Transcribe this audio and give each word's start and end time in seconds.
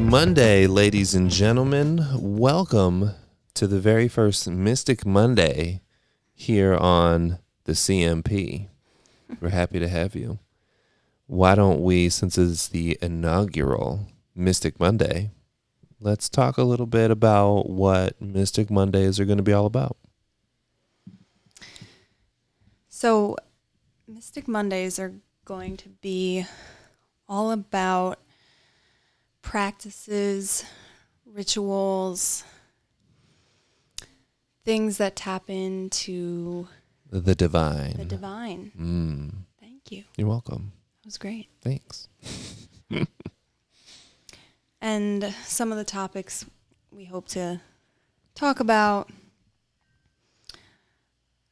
Monday, 0.00 0.66
ladies 0.66 1.14
and 1.14 1.30
gentlemen. 1.30 2.06
Welcome 2.14 3.12
to 3.54 3.66
the 3.66 3.80
very 3.80 4.06
first 4.06 4.48
Mystic 4.48 5.04
Monday 5.04 5.82
here 6.34 6.74
on 6.74 7.38
the 7.64 7.72
CMP. 7.72 8.68
We're 9.40 9.48
happy 9.48 9.78
to 9.78 9.88
have 9.88 10.14
you. 10.14 10.38
Why 11.26 11.54
don't 11.54 11.82
we, 11.82 12.08
since 12.08 12.38
it's 12.38 12.68
the 12.68 12.98
inaugural 13.02 14.06
Mystic 14.34 14.78
Monday, 14.78 15.30
let's 16.00 16.28
talk 16.28 16.58
a 16.58 16.62
little 16.62 16.86
bit 16.86 17.10
about 17.10 17.68
what 17.68 18.20
Mystic 18.20 18.70
Mondays 18.70 19.18
are 19.18 19.24
going 19.24 19.38
to 19.38 19.42
be 19.42 19.52
all 19.52 19.66
about. 19.66 19.96
So, 22.88 23.36
Mystic 24.06 24.46
Mondays 24.46 24.98
are 24.98 25.14
going 25.44 25.76
to 25.78 25.88
be 25.88 26.44
all 27.28 27.50
about 27.50 28.18
practices, 29.42 30.64
rituals, 31.26 32.44
things 34.64 34.98
that 34.98 35.16
tap 35.16 35.48
into 35.48 36.68
The 37.10 37.34
divine. 37.34 37.96
the 37.96 38.04
divine. 38.04 38.72
Mm, 38.78 39.32
Thank 39.60 39.90
you. 39.92 40.04
you're 40.16 40.28
welcome. 40.28 40.72
That 41.02 41.06
was 41.06 41.18
great. 41.18 41.48
Thanks. 41.62 42.08
And 44.80 45.34
some 45.44 45.72
of 45.72 45.78
the 45.78 45.84
topics 45.84 46.46
we 46.92 47.04
hope 47.04 47.26
to 47.30 47.60
talk 48.36 48.60
about 48.60 49.10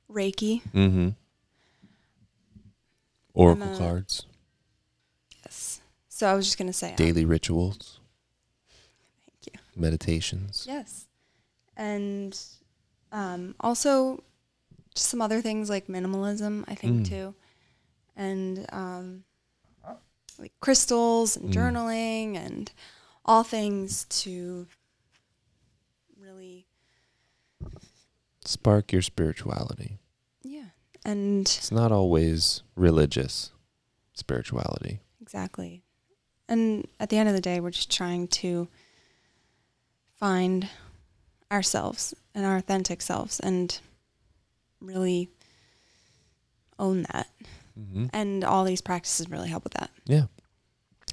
Reiki. 0.09 0.63
Mm-hmm. 0.73 1.09
Oracle 3.35 3.75
uh, 3.75 3.79
cards, 3.79 4.27
Yes. 5.45 5.81
So 6.17 6.27
I 6.27 6.33
was 6.33 6.47
just 6.47 6.57
going 6.57 6.69
to 6.69 6.73
say 6.73 6.95
uh, 6.95 6.97
daily 6.97 7.27
rituals, 7.27 8.01
Thank 9.29 9.53
you. 9.53 9.61
meditations. 9.79 10.65
Yes. 10.67 11.05
And 11.77 12.35
um, 13.13 13.55
also 13.61 14.25
just 14.95 15.11
some 15.11 15.21
other 15.21 15.43
things 15.43 15.69
like 15.69 15.89
minimalism, 15.89 16.65
I 16.69 16.75
think, 16.75 17.03
Mm. 17.03 17.09
too. 17.11 17.35
And 18.17 18.65
um, 18.73 19.25
like 20.39 20.55
crystals 20.61 21.37
and 21.37 21.51
Mm. 21.51 21.55
journaling 21.55 22.37
and 22.39 22.73
all 23.27 23.43
things 23.45 24.07
to 24.23 24.67
really, 26.19 26.67
Spark 28.43 28.91
your 28.91 29.03
spirituality. 29.03 29.99
yeah. 30.43 30.71
And 31.05 31.43
It's 31.43 31.71
not 31.71 31.93
always 31.93 32.63
religious 32.75 33.51
spirituality. 34.15 35.01
exactly. 35.21 35.83
And 36.49 36.87
at 37.01 37.11
the 37.11 37.19
end 37.19 37.29
of 37.29 37.35
the 37.35 37.41
day, 37.41 37.61
we're 37.61 37.71
just 37.71 37.91
trying 37.91 38.29
to 38.29 38.69
find 40.17 40.69
ourselves 41.51 42.15
and 42.35 42.45
our 42.45 42.57
authentic 42.57 43.03
selves 43.03 43.41
and 43.41 43.79
really 44.81 45.29
own 46.79 47.07
that. 47.13 47.29
Mm-hmm. 47.79 48.07
And 48.13 48.45
all 48.45 48.65
these 48.65 48.81
practices 48.81 49.29
really 49.29 49.49
help 49.49 49.65
with 49.65 49.75
that. 49.75 49.91
Yeah. 50.07 50.27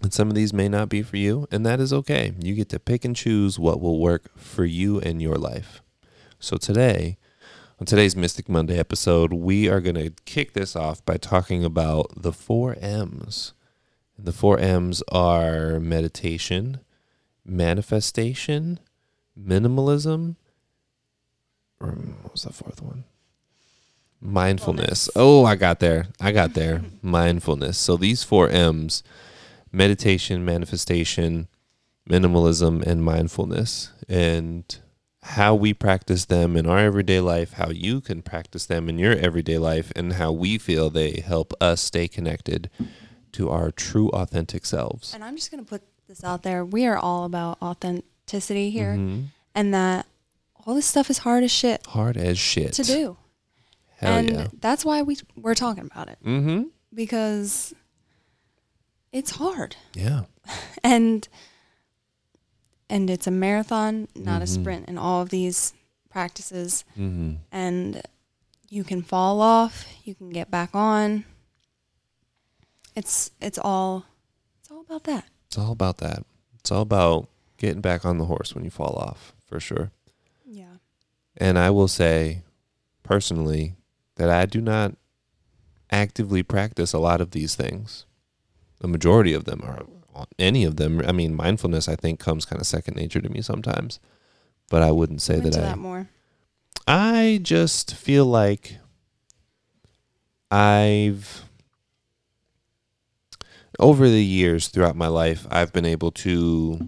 And 0.02 0.14
some 0.14 0.30
of 0.30 0.36
these 0.36 0.54
may 0.54 0.68
not 0.68 0.90
be 0.90 1.02
for 1.02 1.18
you, 1.18 1.48
and 1.52 1.66
that 1.66 1.80
is 1.80 1.94
okay. 1.94 2.34
You 2.40 2.56
get 2.56 2.70
to 2.70 2.80
pick 2.80 3.06
and 3.06 3.16
choose 3.16 3.58
what 3.58 3.80
will 3.80 4.00
work 4.00 4.38
for 4.38 4.66
you 4.66 5.00
and 5.00 5.22
your 5.22 5.36
life. 5.36 5.82
So 6.40 6.58
today, 6.58 7.18
on 7.80 7.86
today's 7.86 8.16
Mystic 8.16 8.50
Monday 8.50 8.78
episode, 8.78 9.32
we 9.32 9.70
are 9.70 9.80
going 9.80 9.96
to 9.96 10.12
kick 10.26 10.54
this 10.54 10.76
off 10.76 11.06
by 11.06 11.18
talking 11.18 11.64
about 11.64 12.12
the 12.22 12.34
four 12.34 12.76
M's. 12.82 13.54
And 14.18 14.26
the 14.26 14.32
four 14.32 14.60
M's 14.60 15.02
are 15.12 15.80
meditation, 15.80 16.80
manifestation, 17.46 18.80
minimalism. 19.40 20.36
or 21.80 21.90
What 21.90 22.34
was 22.34 22.44
the 22.44 22.54
fourth 22.54 22.82
one? 22.82 23.06
Mindfulness. 24.22 25.10
Mindfulness. 25.10 25.10
Oh, 25.16 25.46
I 25.46 25.56
got 25.56 25.80
there. 25.80 26.08
I 26.22 26.32
got 26.32 26.54
there. 26.54 26.82
Mindfulness. 27.02 27.78
So 27.78 27.98
these 27.98 28.24
four 28.24 28.50
M's 28.50 29.04
meditation, 29.72 30.46
manifestation, 30.46 31.48
minimalism, 32.10 32.82
and 32.84 33.04
mindfulness. 33.04 33.92
And 34.08 34.64
how 35.24 35.56
we 35.56 35.74
practice 35.74 36.26
them 36.26 36.56
in 36.56 36.68
our 36.68 36.80
everyday 36.80 37.20
life, 37.20 37.54
how 37.54 37.70
you 37.70 38.02
can 38.02 38.22
practice 38.22 38.66
them 38.66 38.88
in 38.88 39.00
your 39.00 39.14
everyday 39.14 39.58
life, 39.58 39.92
and 39.96 40.14
how 40.14 40.32
we 40.32 40.58
feel 40.58 40.90
they 40.90 41.22
help 41.22 41.54
us 41.60 41.82
stay 41.82 42.08
connected 42.08 42.70
to 43.34 43.50
our 43.50 43.72
true, 43.72 44.10
authentic 44.10 44.66
selves. 44.66 45.14
And 45.14 45.24
I'm 45.24 45.36
just 45.36 45.52
going 45.52 45.64
to 45.64 45.70
put 45.70 45.82
this 46.08 46.24
out 46.24 46.44
there. 46.44 46.64
We 46.66 46.86
are 46.86 46.98
all 46.98 47.26
about 47.26 47.62
authenticity 47.62 48.70
here 48.72 48.96
Mhm. 48.96 49.26
and 49.56 49.74
that 49.74 50.06
all 50.66 50.74
this 50.76 50.86
stuff 50.86 51.10
is 51.10 51.20
hard 51.20 51.44
as 51.44 51.52
shit 51.52 51.86
Hard 51.88 52.16
as 52.18 52.38
shit. 52.40 52.74
to 52.74 52.84
do. 52.84 53.18
Hell 53.98 54.14
and 54.18 54.30
yeah. 54.30 54.48
that's 54.60 54.84
why 54.86 55.02
we 55.02 55.18
we're 55.36 55.56
talking 55.56 55.86
about 55.86 56.10
it 56.10 56.18
Mm-hmm. 56.26 56.64
because 56.94 57.74
it's 59.12 59.32
hard. 59.32 59.76
Yeah. 59.94 60.24
And 60.84 61.28
and 62.90 63.10
it's 63.10 63.28
a 63.28 63.32
marathon, 63.32 64.08
not 64.16 64.42
a 64.42 64.46
Mhm. 64.46 64.50
sprint 64.62 64.90
in 64.90 64.98
all 64.98 65.22
of 65.22 65.30
these 65.30 65.74
practices 66.10 66.84
Mm-hmm. 66.98 67.36
and 67.52 68.02
you 68.70 68.84
can 68.84 69.02
fall 69.02 69.42
off, 69.42 69.86
you 70.04 70.16
can 70.16 70.30
get 70.30 70.52
back 70.52 70.76
on. 70.76 71.26
It's 72.96 73.32
it's 73.42 73.58
all 73.58 74.06
it's 74.60 74.72
all 74.72 74.82
about 74.82 75.04
that. 75.06 75.26
It's 75.48 75.58
all 75.58 75.72
about 75.72 75.98
that. 75.98 76.26
It's 76.60 76.72
all 76.72 76.82
about 76.82 77.28
getting 77.58 77.82
back 77.82 78.06
on 78.06 78.18
the 78.18 78.26
horse 78.26 78.54
when 78.54 78.64
you 78.64 78.70
fall 78.70 78.96
off, 78.96 79.34
for 79.46 79.60
sure. 79.60 79.92
Yeah. 80.46 80.78
And 81.38 81.58
I 81.58 81.70
will 81.70 81.88
say 81.88 82.44
personally 83.04 83.76
that 84.16 84.30
I 84.30 84.46
do 84.46 84.62
not 84.62 84.96
actively 85.92 86.44
practice 86.44 86.94
a 86.94 87.00
lot 87.00 87.22
of 87.22 87.32
these 87.32 87.56
things. 87.56 88.06
The 88.80 88.88
majority 88.88 89.34
of 89.34 89.46
them 89.46 89.62
are 89.64 89.86
any 90.38 90.64
of 90.64 90.78
them. 90.78 91.02
I 91.06 91.12
mean, 91.12 91.36
mindfulness 91.36 91.88
I 91.88 91.96
think 91.96 92.20
comes 92.20 92.46
kind 92.46 92.60
of 92.60 92.68
second 92.68 92.96
nature 92.96 93.22
to 93.22 93.30
me 93.30 93.42
sometimes. 93.42 94.00
But 94.70 94.82
I 94.82 94.92
wouldn't 94.92 95.22
say 95.22 95.40
that 95.40 95.56
I 95.56 95.62
that 95.62 95.78
more. 95.78 96.10
I 96.88 97.40
just 97.44 97.96
feel 97.96 98.26
like 98.26 98.78
I've 100.52 101.46
over 103.80 104.08
the 104.08 104.24
years 104.24 104.68
throughout 104.68 104.96
my 104.96 105.08
life 105.08 105.48
I've 105.50 105.74
been 105.74 105.86
able 105.86 106.12
to 106.12 106.88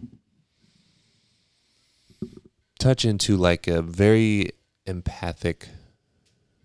touch 2.80 3.06
into 3.06 3.38
like 3.38 3.68
a 3.68 3.82
very 3.82 4.52
empathic 4.86 5.70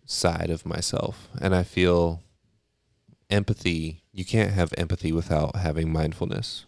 side 0.05 0.51
of 0.51 0.67
myself. 0.67 1.29
And 1.41 1.55
I 1.55 1.63
feel 1.63 2.23
empathy. 3.31 4.03
You 4.13 4.25
can't 4.25 4.51
have 4.51 4.75
empathy 4.77 5.13
without 5.13 5.57
having 5.57 5.93
mindfulness 5.93 6.67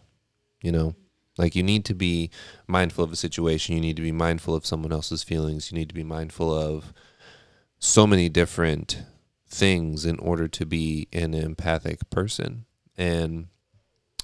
you 0.63 0.71
know? 0.71 0.95
Like 1.37 1.55
you 1.55 1.61
need 1.61 1.85
to 1.85 1.93
be 1.93 2.31
mindful 2.67 3.03
of 3.03 3.11
a 3.11 3.17
situation. 3.17 3.75
You 3.75 3.81
need 3.81 3.95
to 3.97 4.01
be 4.01 4.11
mindful 4.11 4.55
of 4.55 4.65
someone 4.65 4.91
else's 4.91 5.23
feelings. 5.23 5.71
You 5.71 5.77
need 5.77 5.89
to 5.89 5.95
be 5.95 6.03
mindful 6.03 6.51
of 6.53 6.93
so 7.77 8.07
many 8.07 8.29
different 8.29 9.03
things 9.47 10.05
in 10.05 10.17
order 10.19 10.47
to 10.47 10.65
be 10.65 11.07
an 11.11 11.33
empathic 11.33 12.09
person 12.09 12.65
and 12.97 13.47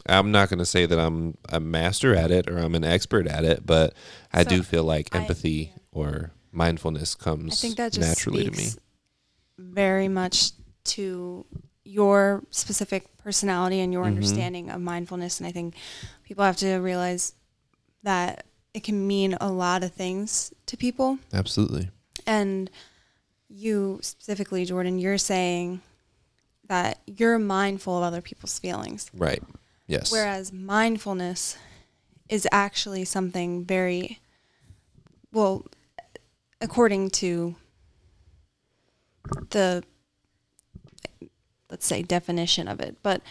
I'm 0.07 0.31
not 0.31 0.49
going 0.49 0.59
to 0.59 0.65
say 0.65 0.85
that 0.85 0.97
I'm 0.99 1.37
a 1.49 1.59
master 1.59 2.15
at 2.15 2.31
it 2.31 2.49
or 2.49 2.57
I'm 2.57 2.75
an 2.75 2.83
expert 2.83 3.27
at 3.27 3.43
it, 3.45 3.65
but 3.65 3.93
I 4.33 4.43
So, 4.43 4.49
do 4.49 4.63
feel 4.63 4.83
like 4.83 5.13
I- 5.13 5.19
empathy 5.19 5.73
or 5.91 6.31
mindfulness 6.51 7.15
I 7.19 7.23
comes 7.23 7.61
think 7.61 7.77
that 7.77 7.93
just 7.93 8.07
naturally 8.07 8.45
to 8.45 8.51
me. 8.51 8.69
very 9.57 10.07
much 10.07 10.51
to 10.85 11.45
your 11.83 12.43
specific 12.49 13.17
personality 13.17 13.79
and 13.79 13.91
your 13.93 14.03
Mhm. 14.05 14.07
understanding 14.07 14.69
of 14.69 14.81
mindfulness. 14.81 15.39
And 15.39 15.47
I 15.47 15.51
think 15.51 15.75
people 16.23 16.43
have 16.43 16.57
to 16.57 16.75
realize 16.77 17.33
that 18.03 18.45
it 18.73 18.83
can 18.83 19.05
mean 19.05 19.33
a 19.41 19.51
lot 19.51 19.83
of 19.83 19.93
things 19.93 20.53
to 20.67 20.77
people. 20.77 21.19
Absolutely. 21.33 21.89
And 22.25 22.69
you 23.49 23.99
specifically, 24.01 24.63
Jordan, 24.65 24.99
you're 24.99 25.17
saying 25.17 25.81
that 26.69 27.01
you're 27.05 27.37
mindful 27.39 27.97
of 27.97 28.03
other 28.03 28.21
people's 28.21 28.57
feelings. 28.57 29.09
Right. 29.13 29.43
Yes. 29.87 30.11
Whereas 30.11 30.53
mindfulness 30.53 31.57
is 32.29 32.47
actually 32.51 33.03
something 33.05 33.65
very 33.65 34.19
well, 35.33 35.65
according 36.61 37.09
to 37.09 37.55
the 39.49 39.83
let's 41.71 41.85
say 41.85 42.01
definition 42.01 42.67
of 42.67 42.79
it, 42.79 42.97
but 43.03 43.21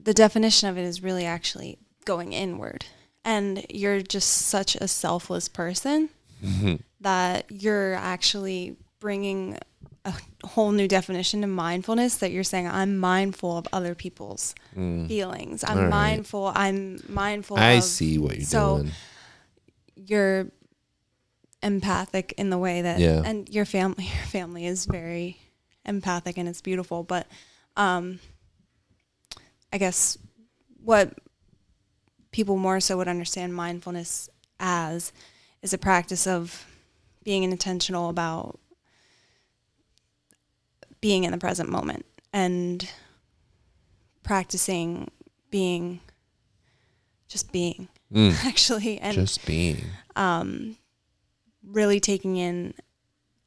the 0.00 0.14
definition 0.14 0.68
of 0.68 0.76
it 0.78 0.82
is 0.82 1.02
really 1.02 1.24
actually 1.24 1.78
going 2.04 2.32
inward. 2.32 2.84
And 3.24 3.64
you're 3.70 4.02
just 4.02 4.28
such 4.30 4.76
a 4.76 4.86
selfless 4.86 5.48
person 5.48 6.10
Mhm. 6.42 6.82
that 7.00 7.46
you're 7.50 7.94
actually 7.94 8.76
bringing 9.00 9.58
a 10.04 10.12
whole 10.46 10.70
new 10.72 10.86
definition 10.86 11.40
to 11.40 11.46
mindfulness 11.46 12.16
that 12.18 12.30
you're 12.30 12.44
saying 12.44 12.68
I'm 12.68 12.98
mindful 12.98 13.56
of 13.56 13.66
other 13.72 13.94
people's 13.94 14.54
Mm. 14.76 15.08
feelings. 15.08 15.64
I'm 15.64 15.78
right. 15.78 15.88
mindful. 15.88 16.52
I'm 16.54 17.00
mindful. 17.08 17.56
I 17.56 17.72
of, 17.74 17.84
see 17.84 18.18
what 18.18 18.36
you're 18.36 18.44
so- 18.44 18.78
doing. 18.78 18.90
You're 19.96 20.46
empathic 21.62 22.34
in 22.36 22.50
the 22.50 22.58
way 22.58 22.82
that, 22.82 22.98
Yeah. 23.00 23.22
and 23.24 23.48
your 23.48 23.64
family, 23.64 24.04
your 24.14 24.26
family 24.26 24.66
is 24.66 24.84
very 24.86 25.38
empathic 25.86 26.36
and 26.36 26.48
it's 26.48 26.60
beautiful. 26.60 27.02
But, 27.02 27.26
um, 27.76 28.20
I 29.72 29.78
guess 29.78 30.18
what 30.82 31.18
people 32.30 32.56
more 32.56 32.80
so 32.80 32.96
would 32.98 33.08
understand 33.08 33.54
mindfulness 33.54 34.28
as 34.60 35.12
is 35.62 35.72
a 35.72 35.78
practice 35.78 36.26
of 36.26 36.66
being 37.22 37.42
intentional 37.42 38.10
about 38.10 38.58
being 41.04 41.24
in 41.24 41.32
the 41.32 41.36
present 41.38 41.68
moment 41.68 42.06
and 42.32 42.88
practicing 44.22 45.10
being 45.50 46.00
just 47.28 47.52
being 47.52 47.88
Mm. 48.12 48.32
actually 48.46 48.98
and 49.00 49.14
Just 49.14 49.44
being. 49.44 49.78
um, 50.16 50.76
really 51.62 51.98
taking 52.00 52.36
in 52.36 52.72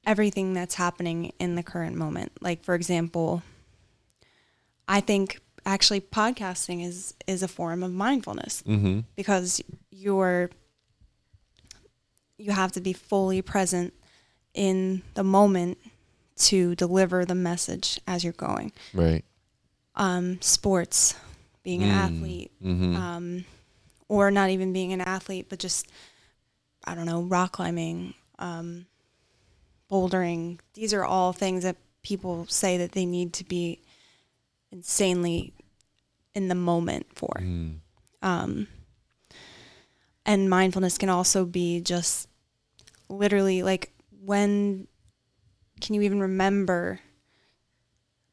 everything 0.06 0.54
that's 0.54 0.75
happening 0.75 1.31
in 1.39 1.56
the 1.56 1.63
current 1.63 1.95
moment. 1.95 2.31
Like 2.42 2.63
for 2.63 2.75
example, 2.75 3.42
I 4.88 5.00
think 5.00 5.39
actually 5.65 6.01
podcasting 6.01 6.86
is 6.86 7.15
is 7.25 7.42
a 7.44 7.48
form 7.48 7.81
of 7.81 7.92
mindfulness 7.92 8.62
Mm-hmm. 8.68 9.00
because 9.15 9.62
you're 9.89 10.51
you 12.38 12.51
have 12.51 12.71
to 12.74 12.81
be 12.81 12.94
fully 12.94 13.42
present 13.42 13.94
in 14.53 15.01
the 15.15 15.24
moment 15.24 15.77
to 16.38 16.75
deliver 16.75 17.25
the 17.25 17.36
message 17.36 18.00
as 18.07 18.24
you're 18.24 18.34
going. 18.34 18.72
Right. 18.94 19.24
Um, 19.95 20.39
sports, 20.42 21.16
being 21.63 21.84
an 21.84 21.89
Mm. 21.89 21.94
athlete, 21.94 22.51
Mm-hmm. 22.63 22.95
um, 22.95 23.45
or 24.07 24.31
not 24.31 24.50
even 24.51 24.72
being 24.74 24.94
an 24.94 25.01
athlete, 25.01 25.48
but 25.50 25.60
just 25.60 25.88
I 26.86 26.95
don't 26.95 27.06
know, 27.06 27.24
rock 27.24 27.51
climbing, 27.54 28.13
um, 28.39 28.86
bouldering. 29.92 30.60
These 30.74 30.94
are 30.94 31.04
all 31.04 31.34
things 31.34 31.63
that 31.63 31.75
people 32.01 32.45
say 32.48 32.78
that 32.78 32.94
they 32.94 33.06
need 33.06 33.34
to 33.34 33.44
be 33.44 33.81
insanely 34.72 35.54
in 36.34 36.48
the 36.48 36.56
moment 36.56 37.07
for. 37.16 37.34
mm. 37.42 37.75
Um, 38.22 38.68
and 40.25 40.50
mindfulness 40.50 40.98
can 40.98 41.10
also 41.10 41.45
be 41.45 41.81
just 41.81 42.28
literally 43.10 43.63
like 43.63 43.92
when 44.24 44.88
can 45.81 45.95
you 45.95 46.01
even 46.01 46.19
remember 46.19 47.00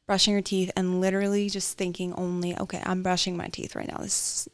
brushing 0.05 0.33
your 0.33 0.41
teeth 0.41 0.71
and 0.75 1.01
literally 1.01 1.49
just 1.49 1.77
thinking 1.77 2.13
only, 2.13 2.57
okay, 2.57 2.81
I'm 2.85 3.03
brushing 3.03 3.35
my 3.35 3.47
teeth 3.47 3.75
right 3.75 3.87
now. 3.87 3.97
This 3.97 4.47
is 4.47 4.49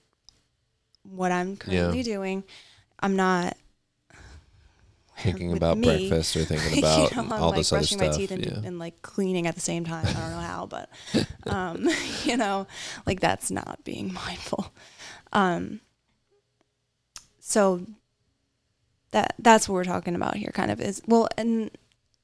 what 1.03 1.31
I'm 1.31 1.57
currently 1.57 2.03
doing. 2.03 2.43
I'm 2.99 3.15
not 3.15 3.57
Thinking 5.17 5.53
about 5.53 5.77
me, 5.77 6.09
breakfast 6.09 6.35
or 6.35 6.45
thinking 6.45 6.79
about 6.83 7.11
you 7.11 7.17
know, 7.17 7.23
I'm 7.23 7.31
all 7.31 7.49
like 7.49 7.59
this 7.59 7.71
other 7.71 7.81
brushing 7.81 7.97
stuff. 7.99 8.11
my 8.11 8.17
teeth 8.17 8.31
and, 8.31 8.45
yeah. 8.45 8.61
and 8.63 8.79
like 8.79 9.01
cleaning 9.03 9.45
at 9.45 9.53
the 9.53 9.61
same 9.61 9.85
time. 9.85 10.05
I 10.07 10.13
don't 10.13 10.31
know 10.31 10.39
how, 10.39 10.65
but 10.65 10.89
um, 11.45 11.87
you 12.23 12.37
know, 12.37 12.65
like 13.05 13.19
that's 13.19 13.51
not 13.51 13.83
being 13.83 14.13
mindful. 14.13 14.73
Um, 15.31 15.81
so 17.39 17.85
that 19.11 19.35
that's 19.37 19.69
what 19.69 19.75
we're 19.75 19.83
talking 19.83 20.15
about 20.15 20.37
here, 20.37 20.51
kind 20.53 20.71
of 20.71 20.81
is 20.81 21.03
well, 21.05 21.27
and 21.37 21.69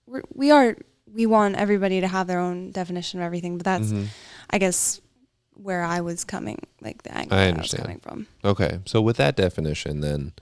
we're, 0.08 0.24
we 0.34 0.52
are 0.52 0.76
we 1.14 1.26
want 1.26 1.56
everybody 1.56 2.02
to 2.02 2.08
have 2.08 2.28
their 2.28 2.40
own 2.40 2.72
definition 2.72 3.20
of 3.20 3.26
everything, 3.26 3.58
but 3.58 3.66
that's 3.66 3.92
Mhm. 3.92 4.08
I 4.50 4.58
guess 4.58 5.00
where 5.54 5.84
I 5.84 6.02
was 6.02 6.24
coming, 6.24 6.60
like 6.82 7.04
the 7.04 7.16
angle 7.18 7.38
I 7.38 7.46
that 7.52 7.58
I 7.58 7.62
was 7.62 7.74
coming 7.74 8.00
from. 8.00 8.28
Okay. 8.44 8.80
So 8.86 9.02
with 9.02 9.18
that 9.18 9.36
definition, 9.36 10.02
then 10.02 10.34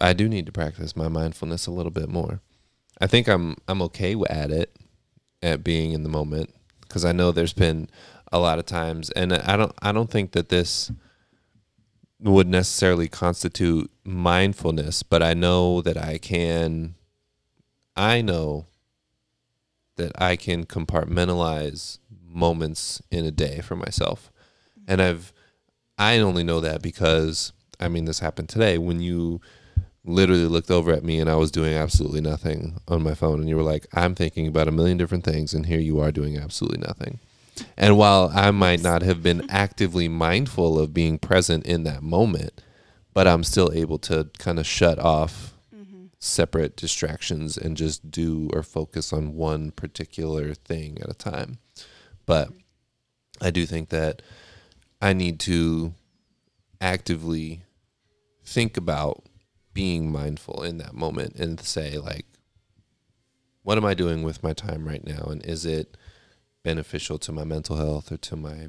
I 0.00 0.12
do 0.12 0.28
need 0.28 0.46
to 0.46 0.52
practice 0.52 0.96
my 0.96 1.08
mindfulness 1.08 1.66
a 1.66 1.70
little 1.70 1.92
bit 1.92 2.08
more. 2.08 2.40
I 3.00 3.06
think 3.06 3.28
I'm 3.28 3.56
I'm 3.68 3.82
okay 3.82 4.16
at 4.28 4.50
it, 4.50 4.74
at 5.42 5.62
being 5.62 5.92
in 5.92 6.02
the 6.02 6.08
moment, 6.08 6.52
because 6.82 7.04
I 7.04 7.12
know 7.12 7.30
there's 7.30 7.52
been 7.52 7.88
a 8.32 8.38
lot 8.38 8.58
of 8.58 8.66
times, 8.66 9.10
and 9.10 9.32
I 9.32 9.56
don't 9.56 9.72
I 9.80 9.92
don't 9.92 10.10
think 10.10 10.32
that 10.32 10.48
this 10.48 10.90
would 12.20 12.48
necessarily 12.48 13.08
constitute 13.08 13.90
mindfulness, 14.04 15.02
but 15.04 15.22
I 15.22 15.34
know 15.34 15.80
that 15.82 15.96
I 15.96 16.18
can. 16.18 16.94
I 17.98 18.22
know 18.22 18.66
that 19.96 20.12
I 20.20 20.36
can 20.36 20.64
compartmentalize 20.64 21.98
moments 22.24 23.02
in 23.10 23.24
a 23.24 23.32
day 23.32 23.60
for 23.60 23.74
myself, 23.74 24.30
and 24.86 25.02
I've 25.02 25.32
I 25.98 26.18
only 26.20 26.44
know 26.44 26.60
that 26.60 26.80
because 26.80 27.52
I 27.80 27.88
mean 27.88 28.04
this 28.04 28.20
happened 28.20 28.48
today 28.48 28.78
when 28.78 29.00
you 29.00 29.40
literally 30.04 30.46
looked 30.46 30.70
over 30.70 30.92
at 30.92 31.02
me 31.02 31.18
and 31.18 31.28
I 31.28 31.34
was 31.34 31.50
doing 31.50 31.74
absolutely 31.74 32.20
nothing 32.20 32.80
on 32.86 33.02
my 33.02 33.14
phone 33.14 33.40
and 33.40 33.48
you 33.48 33.56
were 33.56 33.62
like 33.62 33.86
I'm 33.92 34.14
thinking 34.14 34.46
about 34.46 34.68
a 34.68 34.72
million 34.72 34.96
different 34.96 35.24
things 35.24 35.52
and 35.52 35.66
here 35.66 35.80
you 35.80 36.00
are 36.00 36.12
doing 36.12 36.38
absolutely 36.38 36.78
nothing. 36.78 37.18
And 37.76 37.98
while 37.98 38.30
I 38.32 38.52
might 38.52 38.80
not 38.80 39.02
have 39.02 39.24
been 39.24 39.50
actively 39.50 40.06
mindful 40.06 40.78
of 40.78 40.94
being 40.94 41.18
present 41.18 41.66
in 41.66 41.82
that 41.82 42.04
moment, 42.04 42.62
but 43.12 43.26
I'm 43.26 43.42
still 43.42 43.72
able 43.74 43.98
to 44.00 44.30
kind 44.38 44.60
of 44.60 44.66
shut 44.66 45.00
off 45.00 45.57
separate 46.18 46.76
distractions 46.76 47.56
and 47.56 47.76
just 47.76 48.10
do 48.10 48.50
or 48.52 48.62
focus 48.62 49.12
on 49.12 49.34
one 49.34 49.70
particular 49.70 50.54
thing 50.54 50.98
at 51.00 51.10
a 51.10 51.14
time. 51.14 51.58
But 52.26 52.50
I 53.40 53.50
do 53.50 53.66
think 53.66 53.90
that 53.90 54.22
I 55.00 55.12
need 55.12 55.38
to 55.40 55.94
actively 56.80 57.62
think 58.44 58.76
about 58.76 59.24
being 59.74 60.10
mindful 60.10 60.62
in 60.62 60.78
that 60.78 60.94
moment 60.94 61.36
and 61.36 61.60
say 61.60 61.98
like 61.98 62.26
what 63.62 63.78
am 63.78 63.84
I 63.84 63.94
doing 63.94 64.22
with 64.22 64.42
my 64.42 64.52
time 64.52 64.88
right 64.88 65.06
now 65.06 65.24
and 65.24 65.44
is 65.44 65.64
it 65.64 65.96
beneficial 66.64 67.18
to 67.18 67.32
my 67.32 67.44
mental 67.44 67.76
health 67.76 68.10
or 68.10 68.16
to 68.16 68.36
my 68.36 68.68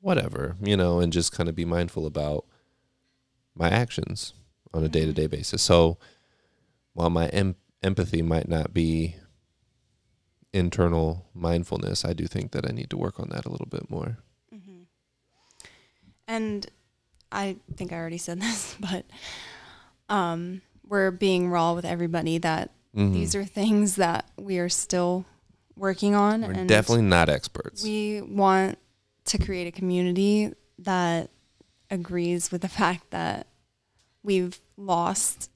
whatever, 0.00 0.56
you 0.60 0.76
know, 0.76 1.00
and 1.00 1.12
just 1.12 1.32
kind 1.32 1.48
of 1.48 1.54
be 1.54 1.64
mindful 1.64 2.04
about 2.04 2.44
my 3.54 3.70
actions 3.70 4.34
on 4.74 4.82
a 4.82 4.84
mm-hmm. 4.84 4.92
day-to-day 4.92 5.26
basis. 5.26 5.62
So 5.62 5.98
while 6.94 7.10
my 7.10 7.28
em- 7.28 7.56
empathy 7.82 8.22
might 8.22 8.48
not 8.48 8.72
be 8.72 9.16
internal 10.52 11.26
mindfulness, 11.34 12.04
I 12.04 12.12
do 12.12 12.26
think 12.26 12.52
that 12.52 12.66
I 12.68 12.72
need 12.72 12.90
to 12.90 12.96
work 12.96 13.18
on 13.18 13.28
that 13.30 13.44
a 13.44 13.50
little 13.50 13.66
bit 13.66 13.90
more. 13.90 14.18
hmm 14.52 14.82
And 16.28 16.66
I 17.32 17.56
think 17.76 17.92
I 17.92 17.96
already 17.96 18.18
said 18.18 18.40
this, 18.46 18.76
but 18.80 19.04
um, 20.08 20.62
we're 20.86 21.10
being 21.10 21.48
raw 21.50 21.72
with 21.74 21.84
everybody 21.84 22.38
that 22.38 22.70
Mhm. 22.94 23.12
these 23.12 23.34
are 23.34 23.44
things 23.44 23.96
that 23.96 24.24
we 24.38 24.58
are 24.60 24.68
still 24.68 25.24
working 25.76 26.14
on. 26.14 26.42
We're 26.42 26.52
and 26.52 26.68
definitely 26.68 27.02
not 27.02 27.28
experts. 27.28 27.82
we 27.82 28.20
want 28.22 28.78
to 29.24 29.38
create 29.38 29.66
a 29.66 29.72
community 29.72 30.52
that 30.78 31.30
agrees 31.90 32.52
with 32.52 32.62
the 32.62 32.68
fact 32.68 33.10
that 33.10 33.48
we've 34.22 34.60
lost 34.76 35.50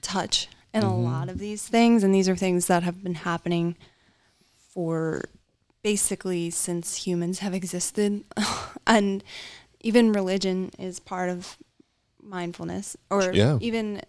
touch 0.00 0.48
in 0.74 0.82
a 0.82 0.86
Mhm. 0.86 1.04
lot 1.04 1.28
of 1.28 1.38
these 1.38 1.66
things. 1.66 2.02
And 2.02 2.14
these 2.14 2.28
are 2.28 2.36
things 2.36 2.66
that 2.66 2.82
have 2.82 3.02
been 3.02 3.16
happening 3.16 3.76
for 4.72 5.22
basically 5.82 6.50
since 6.50 7.06
humans 7.06 7.40
have 7.40 7.54
existed. 7.54 8.24
and 8.86 9.22
even 9.80 10.12
religion 10.12 10.70
is 10.78 10.98
part 11.00 11.28
of 11.28 11.58
mindfulness. 12.22 12.96
Or 13.10 13.32
Yeah. 13.32 13.58
even 13.60 14.00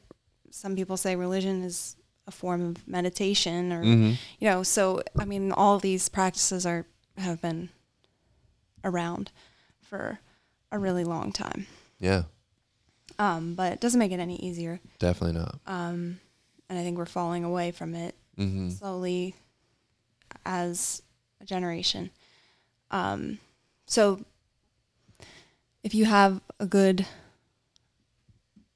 some 0.51 0.75
people 0.75 0.97
say 0.97 1.15
religion 1.15 1.63
is 1.63 1.95
a 2.27 2.31
form 2.31 2.61
of 2.65 2.87
meditation 2.87 3.73
or 3.73 3.83
Mhm. 3.83 4.17
you 4.39 4.47
know 4.49 4.63
so 4.63 5.01
i 5.19 5.25
mean 5.25 5.51
all 5.51 5.77
these 5.77 6.07
practices 6.07 6.65
are 6.65 6.85
have 7.17 7.41
been 7.41 7.67
around 8.83 9.29
for 9.81 10.19
a 10.71 10.79
really 10.79 11.03
long 11.03 11.33
time 11.33 11.67
Yeah, 11.99 12.23
um, 13.19 13.55
but 13.55 13.73
it 13.73 13.79
doesn't 13.81 13.99
make 13.99 14.11
it 14.13 14.19
any 14.21 14.37
easier 14.41 14.79
definitely 14.99 15.37
not. 15.39 15.59
um, 15.67 16.19
and 16.69 16.77
i 16.79 16.83
think 16.83 16.97
we're 16.97 17.05
falling 17.05 17.43
away 17.43 17.71
from 17.71 17.93
it 17.95 18.15
hmm 18.35 18.69
slowly 18.69 19.35
as 20.45 21.01
a 21.41 21.45
generation 21.45 22.09
um, 22.91 23.39
so 23.85 24.23
if 25.83 25.93
you 25.95 26.05
have 26.05 26.41
a 26.59 26.65
good 26.65 27.05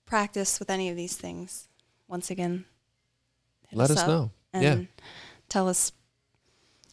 practice 0.05 0.59
with 0.59 0.69
any 0.69 0.89
of 0.89 0.95
these 0.95 1.15
things 1.15 1.67
once 2.07 2.29
again 2.31 2.65
Let 3.73 3.91
us 3.91 3.97
up 3.97 4.07
know. 4.07 4.31
and 4.53 4.63
Yeah. 4.63 5.03
tell 5.49 5.67
us 5.67 5.91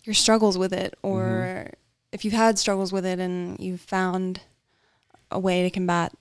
your 0.05 0.15
struggles 0.15 0.59
with 0.59 0.73
it 0.73 0.95
or 1.03 1.19
Mm-hmm. 1.67 1.75
if 2.13 2.25
you've 2.25 2.35
had 2.35 2.59
struggles 2.59 2.93
with 2.93 3.07
it 3.07 3.19
and 3.19 3.59
you've 3.59 3.81
found 3.81 4.41
a 5.31 5.39
way 5.39 5.63
to 5.63 5.71
combat 5.71 6.13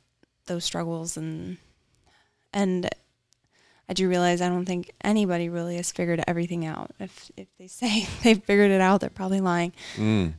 those 0.46 0.64
struggles 0.66 1.18
and 1.18 1.58
and 2.54 2.90
I 3.90 3.94
do 3.94 4.08
realize 4.08 4.42
I 4.42 4.50
don't 4.50 4.66
think 4.66 4.92
anybody 5.04 5.50
really 5.50 5.76
has 5.76 5.92
figured 5.92 6.24
everything 6.28 6.66
out. 6.66 6.92
If 7.00 7.32
if 7.38 7.48
they 7.58 7.68
say 7.68 8.08
they've 8.24 8.42
figured 8.44 8.72
it 8.72 8.82
out, 8.82 9.02
they're 9.02 9.10
probably 9.10 9.42
lying. 9.42 9.74
Mm. 9.96 10.34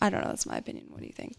I 0.00 0.10
don't 0.10 0.22
know. 0.22 0.28
That's 0.28 0.46
my 0.46 0.56
opinion. 0.56 0.86
What 0.88 1.00
do 1.00 1.06
you 1.06 1.12
think? 1.12 1.36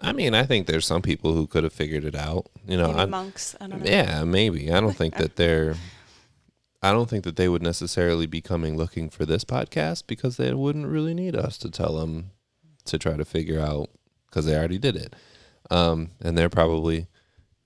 I 0.00 0.12
mean, 0.12 0.34
I 0.34 0.44
think 0.44 0.66
there's 0.66 0.86
some 0.86 1.02
people 1.02 1.32
who 1.32 1.46
could 1.46 1.64
have 1.64 1.72
figured 1.72 2.04
it 2.04 2.14
out. 2.14 2.46
You 2.66 2.76
know, 2.76 2.92
I, 2.92 3.06
monks. 3.06 3.56
I 3.60 3.66
don't 3.66 3.82
know. 3.82 3.90
yeah, 3.90 4.22
maybe. 4.24 4.70
I 4.70 4.80
don't 4.80 4.96
think 4.96 5.16
that 5.16 5.36
they're. 5.36 5.74
I 6.82 6.92
don't 6.92 7.10
think 7.10 7.24
that 7.24 7.34
they 7.34 7.48
would 7.48 7.62
necessarily 7.62 8.26
be 8.26 8.40
coming 8.40 8.76
looking 8.76 9.10
for 9.10 9.26
this 9.26 9.44
podcast 9.44 10.04
because 10.06 10.36
they 10.36 10.54
wouldn't 10.54 10.86
really 10.86 11.12
need 11.12 11.34
us 11.34 11.58
to 11.58 11.70
tell 11.70 11.96
them 11.96 12.30
to 12.84 12.98
try 12.98 13.16
to 13.16 13.24
figure 13.24 13.60
out 13.60 13.90
because 14.26 14.46
they 14.46 14.56
already 14.56 14.78
did 14.78 14.94
it. 14.94 15.16
Um, 15.70 16.10
and 16.20 16.38
they're 16.38 16.48
probably 16.48 17.08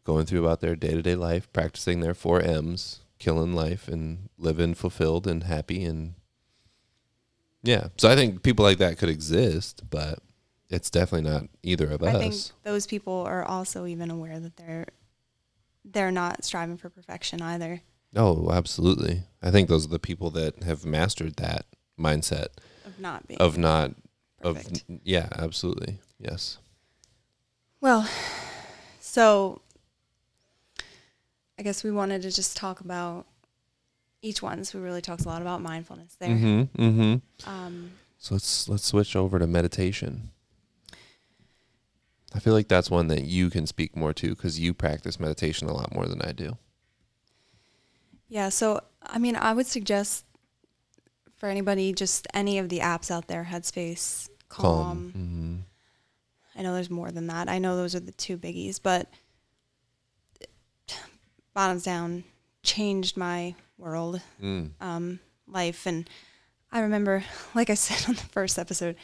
going 0.04 0.26
through 0.26 0.44
about 0.44 0.60
their 0.60 0.76
day 0.76 0.92
to 0.92 1.02
day 1.02 1.14
life, 1.14 1.52
practicing 1.52 2.00
their 2.00 2.14
four 2.14 2.40
M's, 2.40 3.00
killing 3.18 3.54
life 3.54 3.88
and 3.88 4.28
living 4.38 4.74
fulfilled 4.74 5.26
and 5.26 5.44
happy. 5.44 5.84
And 5.84 6.14
yeah, 7.62 7.88
so 7.96 8.10
I 8.10 8.16
think 8.16 8.42
people 8.42 8.64
like 8.64 8.78
that 8.78 8.98
could 8.98 9.08
exist, 9.08 9.88
but 9.88 10.18
it's 10.68 10.90
definitely 10.90 11.30
not 11.30 11.44
either 11.62 11.86
of 11.90 12.02
us. 12.02 12.14
I 12.14 12.18
think 12.18 12.34
those 12.64 12.86
people 12.86 13.22
are 13.26 13.44
also 13.44 13.86
even 13.86 14.10
aware 14.10 14.40
that 14.40 14.56
they're 14.56 14.86
they're 15.84 16.12
not 16.12 16.44
striving 16.44 16.76
for 16.76 16.88
perfection 16.90 17.42
either. 17.42 17.82
Oh, 18.14 18.50
absolutely. 18.52 19.22
I 19.42 19.50
think 19.50 19.68
those 19.68 19.86
are 19.86 19.90
the 19.90 19.98
people 19.98 20.30
that 20.30 20.62
have 20.62 20.84
mastered 20.84 21.36
that 21.36 21.66
mindset 21.98 22.48
Of 22.84 22.98
not 22.98 23.26
being 23.26 23.40
of 23.40 23.58
not 23.58 23.92
perfect. 24.42 24.84
of 24.88 25.00
yeah, 25.02 25.28
absolutely. 25.36 25.98
Yes. 26.18 26.58
Well, 27.80 28.08
so 29.00 29.60
I 31.58 31.62
guess 31.62 31.84
we 31.84 31.90
wanted 31.90 32.22
to 32.22 32.30
just 32.30 32.56
talk 32.56 32.80
about 32.80 33.26
each 34.22 34.42
one. 34.42 34.64
So 34.64 34.78
we 34.78 34.84
really 34.84 35.02
talked 35.02 35.24
a 35.24 35.28
lot 35.28 35.42
about 35.42 35.60
mindfulness 35.62 36.14
there. 36.18 36.28
Mhm. 36.30 36.68
Mhm. 36.76 37.22
Um, 37.46 37.92
So 38.18 38.34
let's 38.34 38.68
let's 38.68 38.84
switch 38.86 39.16
over 39.16 39.38
to 39.38 39.46
meditation. 39.46 40.30
I 42.34 42.38
feel 42.38 42.54
like 42.54 42.68
that's 42.68 42.90
one 42.90 43.08
that 43.08 43.24
you 43.24 43.50
can 43.50 43.66
speak 43.66 43.94
more 43.96 44.14
to 44.14 44.34
cuz 44.34 44.58
you 44.58 44.72
practice 44.72 45.20
meditation 45.20 45.68
a 45.68 45.74
lot 45.74 45.92
more 45.94 46.06
than 46.06 46.22
I 46.22 46.32
do. 46.32 46.56
yeah. 48.28 48.48
So 48.48 48.80
I 49.02 49.18
mean, 49.18 49.36
I 49.36 49.52
would 49.52 49.66
suggest 49.66 50.24
for 51.36 51.48
anybody, 51.48 51.92
just 51.92 52.26
any 52.32 52.58
of 52.58 52.68
the 52.68 52.78
apps 52.78 53.10
out 53.10 53.26
there, 53.26 53.44
Headspace, 53.50 54.28
Calm. 54.48 55.12
Mhm. 55.12 56.58
I 56.58 56.62
know 56.62 56.72
there's 56.72 56.88
more 56.90 57.10
than 57.10 57.26
that. 57.26 57.48
I 57.48 57.58
know 57.58 57.76
those 57.76 57.94
are 57.96 58.00
the 58.00 58.12
two 58.12 58.38
biggies, 58.38 58.78
but 58.80 59.10
bottoms 61.54 61.82
down 61.84 62.24
changed 62.62 63.16
my 63.16 63.54
world. 63.78 64.20
Mm. 64.42 64.70
um, 64.80 65.20
life. 65.48 65.86
And 65.86 66.08
I 66.70 66.80
remember, 66.80 67.24
like 67.54 67.70
I 67.70 67.74
said 67.74 68.08
on 68.08 68.14
the 68.14 68.22
first 68.22 68.58
episode, 68.58 68.96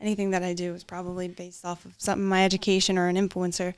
anything 0.00 0.30
that 0.30 0.42
I 0.42 0.52
do 0.54 0.74
is 0.74 0.84
probably 0.84 1.28
based 1.28 1.64
off 1.64 1.84
of 1.84 1.94
something 1.98 2.26
my 2.26 2.44
education 2.44 2.98
or 2.98 3.08
an 3.08 3.16
influencer. 3.16 3.74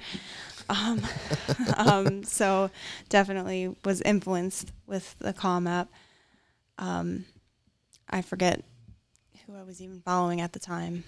Um, 0.69 1.00
um, 1.77 2.25
so 2.25 2.71
definitely 3.09 3.75
was 3.85 4.00
influenced 4.03 4.73
with 4.87 5.17
the 5.19 5.33
Calm 5.33 5.67
app. 5.67 5.89
Um, 6.79 7.25
I 8.09 8.23
forget 8.23 8.62
who 9.47 9.55
I 9.57 9.62
was 9.62 9.81
even 9.81 10.00
following 10.00 10.41
at 10.41 10.53
the 10.53 10.59
time. 10.59 11.05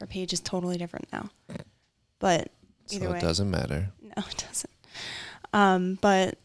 Her 0.00 0.06
page 0.06 0.32
is 0.32 0.40
totally 0.40 0.76
different 0.78 1.08
now. 1.12 1.30
But 2.18 2.50
So 2.86 2.96
Either 2.96 3.10
way. 3.10 3.18
it 3.18 3.22
doesn't 3.22 3.50
matter. 3.50 3.92
no, 4.02 4.22
it 4.30 4.44
doesn't. 4.48 4.70
Um, 5.54 5.98
but 6.00 6.36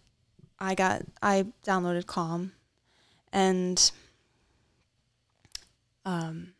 I 0.59 0.75
got 0.75 1.01
I 1.21 1.47
downloaded 1.65 2.05
Calm, 2.05 2.53
and 3.33 3.91
um, 6.05 6.53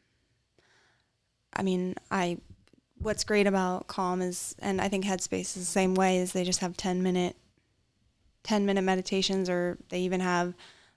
I 1.54 1.62
mean 1.62 1.96
I. 2.12 2.40
What's 3.02 3.24
great 3.24 3.48
about 3.48 3.88
Calm 3.88 4.22
is, 4.22 4.56
and 4.60 4.82
I 4.82 4.90
think 4.90 5.06
Headspace 5.06 5.42
is 5.42 5.54
the 5.54 5.64
same 5.64 5.96
way, 5.96 6.18
is 6.18 6.34
they 6.34 6.44
just 6.44 6.60
have 6.60 6.76
ten 6.76 7.02
minute, 7.02 7.38
ten 8.44 8.66
minute 8.66 8.82
meditations, 8.82 9.50
or 9.50 9.78
they 9.88 10.00
even 10.02 10.20
have 10.20 10.54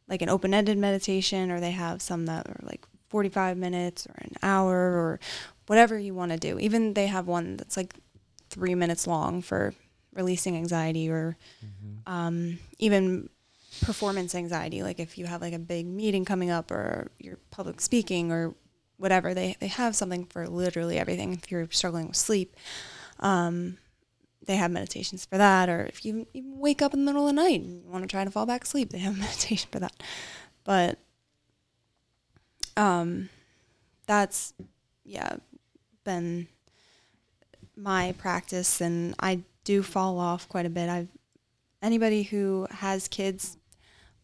like 0.08 0.22
an 0.22 0.28
open 0.30 0.54
ended 0.54 0.78
meditation, 0.78 1.50
or 1.50 1.60
they 1.60 1.70
have 1.70 2.00
some 2.02 2.26
that 2.26 2.48
are 2.48 2.60
like 2.62 2.86
forty 3.08 3.28
five 3.28 3.58
minutes 3.58 4.06
or 4.06 4.14
an 4.18 4.32
hour 4.42 4.74
or 4.74 5.20
whatever 5.66 5.98
you 5.98 6.14
want 6.14 6.32
to 6.32 6.38
do. 6.38 6.58
Even 6.58 6.94
they 6.94 7.08
have 7.08 7.26
one 7.26 7.56
that's 7.58 7.76
like 7.76 7.94
three 8.48 8.74
minutes 8.74 9.06
long 9.06 9.42
for 9.42 9.74
releasing 10.14 10.56
anxiety 10.56 11.10
or 11.10 11.36
um, 12.06 12.58
even 12.78 13.28
performance 13.80 14.34
anxiety. 14.34 14.82
Like 14.82 15.00
if 15.00 15.16
you 15.18 15.26
have 15.26 15.40
like 15.40 15.54
a 15.54 15.58
big 15.58 15.86
meeting 15.86 16.24
coming 16.24 16.50
up 16.50 16.70
or 16.70 17.10
you're 17.18 17.38
public 17.50 17.80
speaking 17.80 18.30
or 18.30 18.54
whatever, 18.96 19.34
they, 19.34 19.56
they 19.60 19.68
have 19.68 19.96
something 19.96 20.24
for 20.26 20.46
literally 20.46 20.98
everything. 20.98 21.32
If 21.32 21.50
you're 21.50 21.68
struggling 21.70 22.08
with 22.08 22.16
sleep, 22.16 22.56
um, 23.20 23.78
they 24.46 24.56
have 24.56 24.70
meditations 24.70 25.24
for 25.24 25.38
that. 25.38 25.68
Or 25.68 25.86
if 25.86 26.04
you 26.04 26.26
even 26.34 26.58
wake 26.58 26.82
up 26.82 26.92
in 26.92 27.00
the 27.00 27.06
middle 27.06 27.28
of 27.28 27.34
the 27.34 27.40
night 27.40 27.60
and 27.60 27.82
you 27.84 27.90
want 27.90 28.04
to 28.04 28.08
try 28.08 28.24
to 28.24 28.30
fall 28.30 28.46
back 28.46 28.64
asleep, 28.64 28.90
they 28.90 28.98
have 28.98 29.18
meditation 29.18 29.68
for 29.72 29.80
that. 29.80 30.02
But 30.64 30.98
um, 32.76 33.28
that's, 34.06 34.52
yeah, 35.04 35.36
been 36.04 36.48
my 37.76 38.14
practice 38.18 38.80
and 38.80 39.14
I 39.18 39.40
do 39.64 39.82
fall 39.82 40.18
off 40.18 40.48
quite 40.48 40.66
a 40.66 40.70
bit. 40.70 40.88
I've 40.88 41.08
anybody 41.82 42.22
who 42.22 42.66
has 42.70 43.08
kids, 43.08 43.56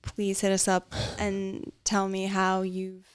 please 0.02 0.40
hit 0.40 0.52
us 0.52 0.68
up 0.68 0.92
and 1.18 1.73
tell 1.85 2.09
me 2.09 2.26
how 2.26 2.62
you've 2.62 3.07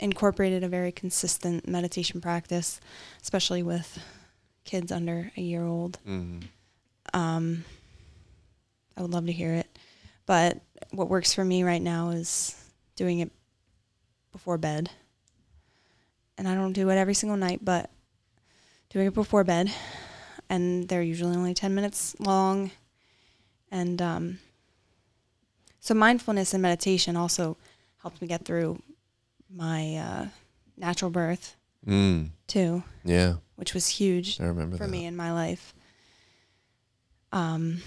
incorporated 0.00 0.64
a 0.64 0.68
very 0.68 0.90
consistent 0.90 1.68
meditation 1.68 2.20
practice, 2.20 2.80
especially 3.22 3.62
with 3.62 4.02
kids 4.64 4.90
under 4.90 5.30
a 5.36 5.40
year 5.40 5.64
old. 5.64 5.98
Mm. 6.06 6.42
Um, 7.14 7.64
I 8.96 9.02
would 9.02 9.12
love 9.12 9.26
to 9.26 9.32
hear 9.32 9.54
it. 9.54 9.78
But 10.26 10.60
what 10.90 11.08
works 11.08 11.32
for 11.32 11.44
me 11.44 11.62
right 11.62 11.82
now 11.82 12.10
is 12.10 12.56
doing 12.96 13.20
it 13.20 13.30
before 14.32 14.58
bed. 14.58 14.90
And 16.38 16.48
I 16.48 16.54
don't 16.54 16.72
do 16.72 16.90
it 16.90 16.96
every 16.96 17.14
single 17.14 17.36
night, 17.36 17.60
but 17.62 17.90
doing 18.90 19.06
it 19.06 19.14
before 19.14 19.44
bed. 19.44 19.70
And 20.52 20.86
they're 20.88 21.00
usually 21.02 21.34
only 21.34 21.54
10 21.54 21.74
minutes 21.74 22.14
long. 22.20 22.72
And 23.70 24.02
um, 24.02 24.38
so 25.80 25.94
mindfulness 25.94 26.52
and 26.52 26.60
meditation 26.60 27.16
also 27.16 27.56
helped 28.02 28.20
me 28.20 28.28
get 28.28 28.44
through 28.44 28.82
my 29.48 29.96
uh, 29.96 30.26
natural 30.76 31.10
birth, 31.10 31.56
Mm. 31.86 32.30
too, 32.46 32.82
Yeah, 33.02 33.36
which 33.56 33.72
was 33.74 33.88
huge 33.88 34.40
I 34.40 34.44
remember 34.44 34.76
for 34.76 34.84
that. 34.84 34.90
me 34.90 35.06
in 35.06 35.16
my 35.16 35.32
life. 35.32 35.72
Um, 37.32 37.78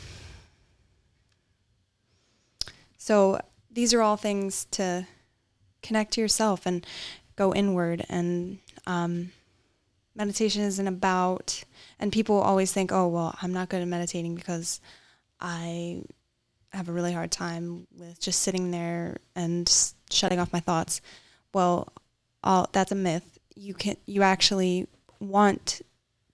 so 2.97 3.39
these 3.71 3.93
are 3.93 4.01
all 4.01 4.17
things 4.17 4.65
to 4.71 5.05
connect 5.83 6.13
to 6.13 6.21
yourself 6.21 6.65
and 6.65 6.85
go 7.35 7.53
inward. 7.53 8.05
And 8.09 8.57
um, 8.87 9.31
meditation 10.15 10.61
isn't 10.63 10.87
about, 10.87 11.63
and 11.99 12.11
people 12.11 12.37
always 12.39 12.71
think, 12.71 12.91
oh, 12.91 13.07
well, 13.07 13.35
I'm 13.41 13.53
not 13.53 13.69
good 13.69 13.81
at 13.81 13.87
meditating 13.87 14.35
because 14.35 14.79
I 15.39 16.03
have 16.71 16.89
a 16.89 16.91
really 16.91 17.13
hard 17.13 17.31
time 17.31 17.87
with 17.97 18.19
just 18.19 18.41
sitting 18.41 18.71
there 18.71 19.17
and 19.35 19.71
shutting 20.09 20.39
off 20.39 20.53
my 20.53 20.59
thoughts. 20.59 21.01
Well, 21.53 21.87
all, 22.43 22.69
that's 22.71 22.91
a 22.91 22.95
myth. 22.95 23.37
You 23.55 23.73
can 23.73 23.95
you 24.05 24.21
actually 24.23 24.87
want 25.19 25.81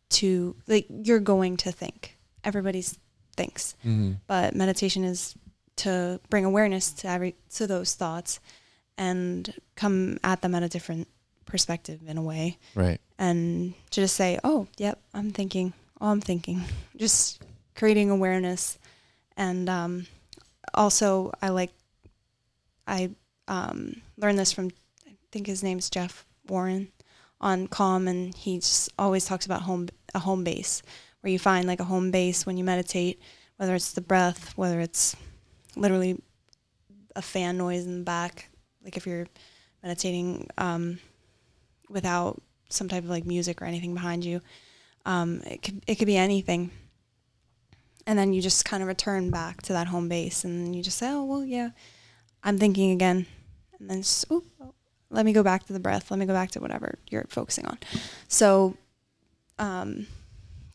to 0.10 0.56
like 0.68 0.88
you're 0.90 1.20
going 1.20 1.58
to 1.58 1.72
think. 1.72 2.18
Everybody's 2.44 2.98
thinks, 3.38 3.76
Mm-hmm. 3.86 4.14
but 4.28 4.56
meditation 4.56 5.04
is 5.04 5.36
to 5.78 6.20
bring 6.30 6.44
awareness 6.44 6.92
to 6.92 7.08
every 7.08 7.36
to 7.56 7.68
those 7.68 7.94
thoughts 7.96 8.40
and 8.98 9.54
come 9.76 10.18
at 10.24 10.42
them 10.42 10.54
at 10.56 10.64
a 10.64 10.70
different 10.70 11.08
perspective 11.46 12.00
in 12.08 12.18
a 12.18 12.22
way 12.22 12.58
Right. 12.76 13.00
and 13.20 13.74
to 13.92 14.02
just 14.02 14.16
say, 14.16 14.40
"Oh, 14.44 14.68
yep, 14.78 15.00
I'm 15.14 15.32
thinking. 15.32 15.74
Oh, 16.00 16.08
I'm 16.10 16.22
thinking." 16.22 16.64
Just 16.96 17.42
creating 17.76 18.10
awareness, 18.10 18.78
and 19.38 19.70
um, 19.70 20.08
also 20.74 21.32
I 21.42 21.50
like 21.50 21.72
I 22.88 23.12
um, 23.48 24.02
learned 24.18 24.40
this 24.40 24.52
from 24.52 24.70
I 25.08 25.12
think 25.32 25.48
his 25.48 25.64
name's 25.64 25.90
Jeff 25.90 26.26
Warren 26.48 26.92
on 27.40 27.68
Calm, 27.68 28.08
and 28.08 28.36
he 28.36 28.58
just 28.58 28.90
always 29.00 29.26
talks 29.26 29.46
about 29.46 29.64
home 29.64 29.88
a 30.14 30.20
home 30.20 30.44
base 30.44 30.82
where 31.22 31.32
you 31.32 31.40
find 31.40 31.68
like 31.68 31.80
a 31.80 31.84
home 31.86 32.12
base 32.12 32.46
when 32.46 32.58
you 32.58 32.64
meditate, 32.64 33.20
whether 33.58 33.76
it's 33.76 33.94
the 33.94 34.02
breath, 34.02 34.54
whether 34.58 34.80
it's 34.80 35.16
literally 35.76 36.20
a 37.16 37.22
fan 37.22 37.58
noise 37.58 37.86
in 37.86 38.00
the 38.00 38.04
back, 38.04 38.50
like 38.84 38.98
if 38.98 39.06
you're 39.06 39.28
meditating 39.84 40.48
um, 40.58 41.00
without 41.92 42.42
some 42.70 42.88
type 42.88 43.04
of 43.04 43.10
like 43.10 43.26
music 43.26 43.62
or 43.62 43.66
anything 43.66 43.94
behind 43.94 44.24
you. 44.24 44.42
Um, 45.06 45.42
it 45.46 45.62
could 45.62 45.84
it 45.88 45.96
could 45.96 46.08
be 46.08 46.18
anything. 46.18 46.72
and 48.08 48.18
then 48.18 48.34
you 48.34 48.42
just 48.42 48.66
kind 48.66 48.82
of 48.82 48.88
return 48.88 49.30
back 49.30 49.62
to 49.64 49.74
that 49.74 49.88
home 49.88 50.10
base 50.10 50.44
and 50.44 50.76
you 50.76 50.82
just 50.84 50.98
say 50.98 51.10
oh 51.10 51.24
well 51.24 51.44
yeah 51.44 51.70
i'm 52.44 52.58
thinking 52.58 52.92
again 52.92 53.26
and 53.80 53.90
then 53.90 54.02
just, 54.02 54.26
let 55.10 55.26
me 55.26 55.34
go 55.34 55.44
back 55.44 55.66
to 55.66 55.74
the 55.74 55.80
breath 55.80 56.10
let 56.12 56.20
me 56.20 56.26
go 56.26 56.34
back 56.34 56.52
to 56.52 56.60
whatever 56.60 56.98
you're 57.10 57.26
focusing 57.30 57.66
on 57.66 57.78
so 58.28 58.76
um, 59.60 60.08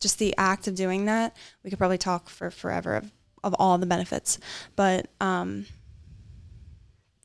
just 0.01 0.19
the 0.19 0.35
act 0.39 0.69
of 0.69 0.75
doing 0.75 1.07
that 1.07 1.35
we 1.65 1.71
could 1.71 1.79
probably 1.79 1.99
talk 1.99 2.29
for 2.29 2.51
forever 2.51 2.95
of, 2.95 3.11
of 3.43 3.55
all 3.59 3.77
the 3.79 3.87
benefits 3.87 4.39
but 4.77 5.09
um, 5.21 5.67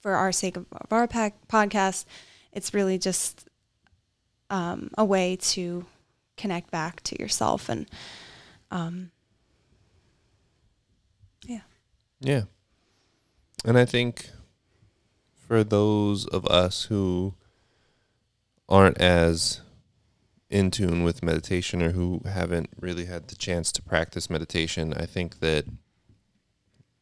for 0.02 0.14
our 0.14 0.32
sake 0.32 0.58
of, 0.58 0.66
of 0.72 0.92
our 0.92 1.08
pack, 1.08 1.48
podcast 1.48 2.06
it's 2.54 2.74
really 2.74 2.98
just 2.98 3.48
um, 4.51 4.91
a 4.98 5.03
way 5.03 5.36
to 5.38 5.86
connect 6.38 6.70
back 6.70 7.01
to 7.01 7.20
yourself 7.20 7.70
and 7.70 7.89
um, 8.70 9.12
yeah 11.46 11.62
Yeah. 12.20 12.43
And 13.65 13.77
I 13.77 13.86
think 13.86 14.29
for 15.36 15.63
those 15.63 16.25
of 16.27 16.46
us 16.48 16.84
who 16.84 17.36
aren't 18.70 19.00
as 19.00 19.62
in 20.50 20.72
tune 20.72 21.03
with 21.03 21.24
meditation 21.24 21.81
or 21.81 21.91
who 21.91 22.22
haven't 22.25 22.70
really 22.79 23.05
had 23.05 23.27
the 23.27 23.36
chance 23.36 23.72
to 23.74 23.81
practice 23.81 24.29
meditation, 24.29 24.93
I 24.93 25.05
think 25.05 25.39
that 25.39 25.65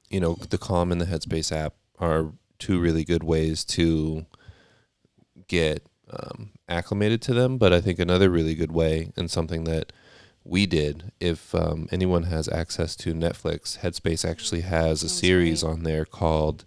you 0.09 0.19
know, 0.19 0.35
the 0.49 0.57
Calm 0.57 0.91
and 0.91 0.99
the 0.99 1.05
Headspace 1.05 1.51
app 1.55 1.75
are 1.99 2.33
two 2.57 2.79
really 2.79 3.03
good 3.03 3.23
ways 3.23 3.63
to 3.63 4.25
get 5.47 5.85
um, 6.11 6.51
acclimated 6.67 7.21
to 7.23 7.33
them. 7.33 7.57
But 7.57 7.73
I 7.73 7.81
think 7.81 7.99
another 7.99 8.29
really 8.29 8.55
good 8.55 8.71
way 8.71 9.11
and 9.15 9.29
something 9.29 9.63
that 9.65 9.91
we 10.43 10.65
did, 10.65 11.11
if 11.19 11.53
um, 11.53 11.87
anyone 11.91 12.23
has 12.23 12.47
access 12.49 12.95
to 12.97 13.13
Netflix, 13.13 13.79
Headspace 13.79 14.27
actually 14.27 14.61
has 14.61 15.03
a 15.03 15.09
series 15.09 15.63
on 15.63 15.83
there 15.83 16.05
called 16.05 16.65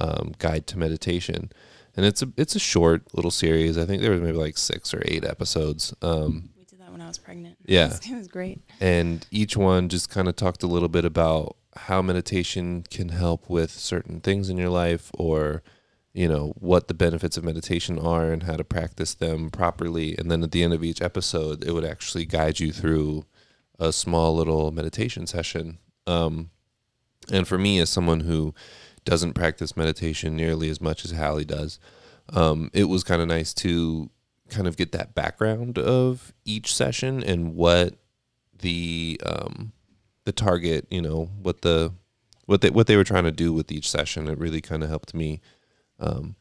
um, 0.00 0.34
Guide 0.38 0.66
to 0.68 0.78
Meditation, 0.78 1.50
and 1.96 2.04
it's 2.04 2.22
a 2.22 2.28
it's 2.36 2.54
a 2.54 2.58
short 2.60 3.02
little 3.14 3.30
series. 3.30 3.78
I 3.78 3.84
think 3.86 4.02
there 4.02 4.10
was 4.10 4.20
maybe 4.20 4.36
like 4.36 4.58
six 4.58 4.92
or 4.92 5.02
eight 5.06 5.24
episodes. 5.24 5.94
Um, 6.02 6.50
we 6.56 6.64
did 6.64 6.80
that 6.80 6.92
when 6.92 7.00
i 7.00 7.08
was 7.08 7.18
pregnant 7.18 7.56
Yeah. 7.66 7.86
it 7.86 7.88
was, 7.90 8.10
it 8.10 8.14
was 8.14 8.28
great 8.28 8.60
and 8.80 9.26
each 9.30 9.56
one 9.56 9.88
just 9.88 10.10
kind 10.10 10.28
of 10.28 10.36
talked 10.36 10.62
a 10.62 10.66
little 10.66 10.88
bit 10.88 11.04
about 11.04 11.56
how 11.76 12.02
meditation 12.02 12.84
can 12.90 13.08
help 13.10 13.48
with 13.48 13.70
certain 13.70 14.20
things 14.20 14.48
in 14.48 14.56
your 14.56 14.68
life 14.70 15.10
or 15.18 15.62
you 16.14 16.28
know 16.28 16.54
what 16.58 16.88
the 16.88 16.94
benefits 16.94 17.36
of 17.36 17.44
meditation 17.44 17.98
are 17.98 18.32
and 18.32 18.44
how 18.44 18.56
to 18.56 18.64
practice 18.64 19.14
them 19.14 19.50
properly. 19.50 20.16
And 20.16 20.30
then 20.30 20.42
at 20.42 20.52
the 20.52 20.62
end 20.62 20.72
of 20.72 20.84
each 20.84 21.02
episode 21.02 21.64
it 21.64 21.72
would 21.72 21.84
actually 21.84 22.24
guide 22.24 22.60
you 22.60 22.72
through 22.72 23.26
a 23.78 23.92
small 23.92 24.36
little 24.36 24.70
meditation 24.70 25.26
session. 25.26 25.78
Um, 26.06 26.50
and 27.30 27.46
for 27.46 27.58
me 27.58 27.80
as 27.80 27.90
someone 27.90 28.20
who 28.20 28.54
doesn't 29.04 29.34
practice 29.34 29.76
meditation 29.76 30.36
nearly 30.36 30.70
as 30.70 30.80
much 30.80 31.04
as 31.04 31.10
Hallie 31.10 31.44
does 31.44 31.78
um, 32.32 32.70
it 32.72 32.84
was 32.84 33.04
kind 33.04 33.20
of 33.20 33.28
nice 33.28 33.52
to 33.54 34.10
kind 34.48 34.66
of 34.66 34.76
get 34.76 34.92
that 34.92 35.14
background 35.14 35.78
of 35.78 36.32
each 36.44 36.74
session 36.74 37.22
and 37.22 37.54
what 37.54 37.94
the 38.60 39.20
um 39.26 39.72
the 40.24 40.32
target 40.32 40.86
you 40.90 41.02
know 41.02 41.28
what 41.42 41.62
the 41.62 41.92
what 42.46 42.60
they 42.60 42.70
what 42.70 42.86
they 42.86 42.96
were 42.96 43.04
trying 43.04 43.24
to 43.24 43.32
do 43.32 43.52
with 43.52 43.70
each 43.70 43.88
session. 43.88 44.28
It 44.28 44.38
really 44.38 44.60
kind 44.60 44.82
of 44.82 44.88
helped 44.88 45.14
me 45.14 45.40
um 46.04 46.36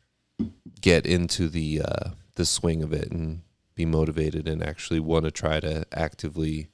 get 0.81 1.05
into 1.05 1.47
the 1.47 1.81
uh 1.81 2.09
the 2.35 2.45
swing 2.45 2.83
of 2.83 2.91
it 2.93 3.11
and 3.11 3.41
be 3.75 3.85
motivated 3.85 4.47
and 4.47 4.63
actually 4.63 4.99
want 4.99 5.25
to 5.25 5.31
try 5.31 5.59
to 5.59 5.85
actively 5.93 6.67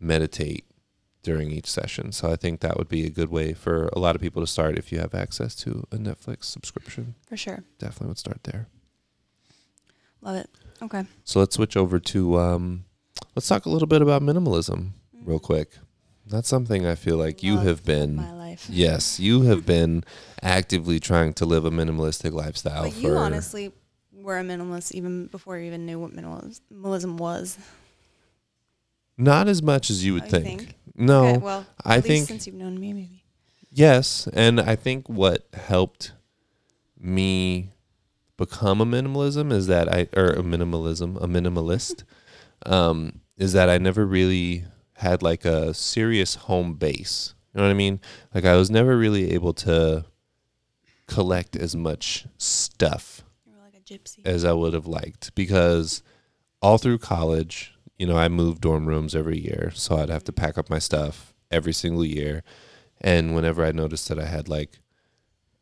meditate 0.00 0.64
during 1.22 1.50
each 1.50 1.70
session. 1.70 2.10
So 2.12 2.30
i 2.30 2.36
think 2.36 2.60
that 2.60 2.76
would 2.76 2.88
be 2.88 3.06
a 3.06 3.10
good 3.10 3.30
way 3.30 3.52
for 3.52 3.88
a 3.92 3.98
lot 3.98 4.14
of 4.14 4.20
people 4.22 4.42
to 4.42 4.46
start 4.46 4.78
if 4.78 4.90
you 4.92 4.98
have 4.98 5.14
access 5.14 5.54
to 5.56 5.86
a 5.92 5.96
netflix 5.96 6.44
subscription. 6.44 7.14
For 7.26 7.36
sure. 7.36 7.64
Definitely 7.78 8.08
would 8.08 8.18
start 8.18 8.44
there. 8.44 8.68
Love 10.20 10.36
it. 10.36 10.50
Okay. 10.80 11.04
So 11.24 11.40
let's 11.40 11.54
switch 11.56 11.76
over 11.76 11.98
to 11.98 12.38
um 12.38 12.84
let's 13.36 13.48
talk 13.48 13.66
a 13.66 13.70
little 13.70 13.88
bit 13.88 14.02
about 14.02 14.22
minimalism 14.22 14.90
real 15.24 15.38
quick. 15.38 15.78
That's 16.26 16.48
something 16.48 16.86
I 16.86 16.94
feel 16.94 17.16
like 17.16 17.42
you 17.42 17.56
Love 17.56 17.64
have 17.66 17.84
been 17.84 18.16
my 18.16 18.32
life 18.32 18.66
yes, 18.70 19.18
you 19.18 19.42
have 19.42 19.66
been 19.66 20.04
actively 20.40 21.00
trying 21.00 21.32
to 21.34 21.44
live 21.44 21.64
a 21.64 21.70
minimalistic 21.70 22.32
lifestyle 22.32 22.84
but 22.84 22.92
for 22.92 22.98
you 23.00 23.14
honestly 23.16 23.72
were 24.12 24.38
a 24.38 24.42
minimalist 24.42 24.92
even 24.92 25.26
before 25.26 25.58
you 25.58 25.66
even 25.66 25.84
knew 25.86 25.98
what 25.98 26.12
minimalism 26.12 27.16
was 27.16 27.58
not 29.18 29.48
as 29.48 29.62
much 29.62 29.90
as 29.90 30.04
you 30.04 30.14
would 30.14 30.22
Oh, 30.22 30.26
you 30.26 30.30
think. 30.30 30.60
think? 30.60 30.74
No. 30.94 31.28
okay, 31.28 31.38
well 31.38 31.66
I 31.84 31.96
least 31.96 32.06
think 32.06 32.28
since 32.28 32.46
you've 32.46 32.56
known 32.56 32.78
me 32.78 32.92
maybe 32.92 33.24
yes, 33.70 34.28
and 34.32 34.60
I 34.60 34.76
think 34.76 35.08
what 35.08 35.46
helped 35.54 36.12
me 36.98 37.70
become 38.36 38.80
a 38.80 38.86
minimalism 38.86 39.52
is 39.52 39.66
that 39.66 39.92
I 39.92 40.08
or 40.16 40.26
a 40.30 40.42
minimalism, 40.42 41.16
a 41.22 41.26
minimalist 41.26 42.04
um 42.66 43.20
is 43.36 43.52
that 43.54 43.68
I 43.68 43.78
never 43.78 44.06
really 44.06 44.64
had 45.02 45.22
like 45.22 45.44
a 45.44 45.74
serious 45.74 46.34
home 46.36 46.74
base. 46.74 47.34
You 47.52 47.58
know 47.58 47.66
what 47.66 47.70
I 47.70 47.74
mean? 47.74 48.00
Like 48.34 48.44
I 48.44 48.56
was 48.56 48.70
never 48.70 48.96
really 48.96 49.32
able 49.32 49.52
to 49.54 50.04
collect 51.06 51.56
as 51.56 51.76
much 51.76 52.26
stuff 52.38 53.22
like 53.62 53.74
a 53.74 53.80
gypsy 53.80 54.24
as 54.24 54.44
I 54.44 54.52
would 54.52 54.72
have 54.72 54.86
liked 54.86 55.34
because 55.34 56.02
all 56.62 56.78
through 56.78 56.98
college, 56.98 57.74
you 57.98 58.06
know, 58.06 58.16
I 58.16 58.28
moved 58.28 58.62
dorm 58.62 58.86
rooms 58.86 59.14
every 59.14 59.38
year, 59.38 59.72
so 59.74 59.96
I'd 59.96 60.08
have 60.08 60.24
to 60.24 60.32
pack 60.32 60.56
up 60.56 60.70
my 60.70 60.78
stuff 60.78 61.34
every 61.50 61.72
single 61.72 62.04
year. 62.04 62.42
And 63.00 63.34
whenever 63.34 63.64
I 63.64 63.72
noticed 63.72 64.08
that 64.08 64.18
I 64.18 64.26
had 64.26 64.48
like 64.48 64.78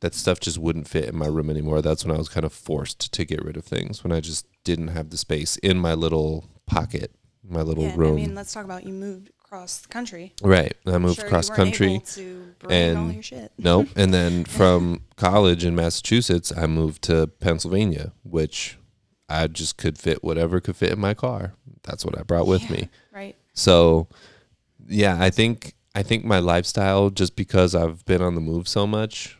that 0.00 0.14
stuff 0.14 0.40
just 0.40 0.59
wouldn't 0.59 0.88
fit 0.88 1.07
in 1.07 1.16
my 1.16 1.26
room 1.26 1.50
anymore, 1.50 1.83
that's 1.83 2.05
when 2.05 2.14
I 2.14 2.18
was 2.18 2.29
kind 2.29 2.44
of 2.44 2.53
forced 2.53 3.12
to 3.12 3.24
get 3.24 3.44
rid 3.44 3.57
of 3.57 3.64
things 3.64 4.05
when 4.05 4.12
I 4.12 4.20
just 4.20 4.46
didn't 4.64 4.88
have 4.88 5.11
the 5.11 5.18
space 5.18 5.57
in 5.57 5.79
my 5.79 5.94
little 5.94 6.44
pocket, 6.66 7.14
my 7.51 7.63
little 7.63 7.85
yeah, 7.85 7.95
room. 7.97 8.13
I 8.13 8.17
mean, 8.17 8.35
let's 8.35 8.53
talk 8.53 8.65
about 8.65 8.85
you 8.85 8.93
moved 8.93 9.31
across 9.45 9.79
the 9.79 9.89
country. 9.89 10.33
right. 10.43 10.75
I 10.87 10.99
moved 10.99 11.17
Sure 11.17 11.27
you 11.27 11.43
country. 11.55 11.95
able 11.95 12.01
to 12.07 12.55
bring 12.61 12.97
all 12.97 13.09
and-. 13.09 13.51
Nope. 13.59 13.89
And 13.97 14.15
then 14.15 14.45
from 14.59 15.03
college 15.17 15.65
in 15.65 15.75
Massachusetts, 15.75 16.53
I 16.57 16.67
moved 16.67 17.03
to 17.03 17.27
Pennsylvania, 17.27 18.13
which 18.23 18.79
I 19.29 19.47
just 19.47 19.77
could 19.77 19.99
fit 19.99 20.23
whatever 20.23 20.61
could 20.61 20.77
fit 20.77 20.93
in 20.93 21.01
my 21.01 21.15
car. 21.15 21.55
That's 21.83 22.05
what 22.05 22.19
I 22.19 22.23
brought 22.23 22.47
with 22.47 22.63
Yeah. 22.65 22.73
me. 22.73 22.89
Right. 23.13 23.37
So, 23.53 24.09
yeah, 24.89 25.17
I 25.21 25.31
think 25.31 25.75
I 25.95 26.03
think 26.05 26.25
my 26.25 26.39
lifestyle 26.39 27.11
just 27.11 27.35
because 27.35 27.75
I've 27.75 28.05
been 28.05 28.23
on 28.23 28.37
the 28.37 28.41
move 28.41 28.69
so 28.69 28.87
much 28.87 29.37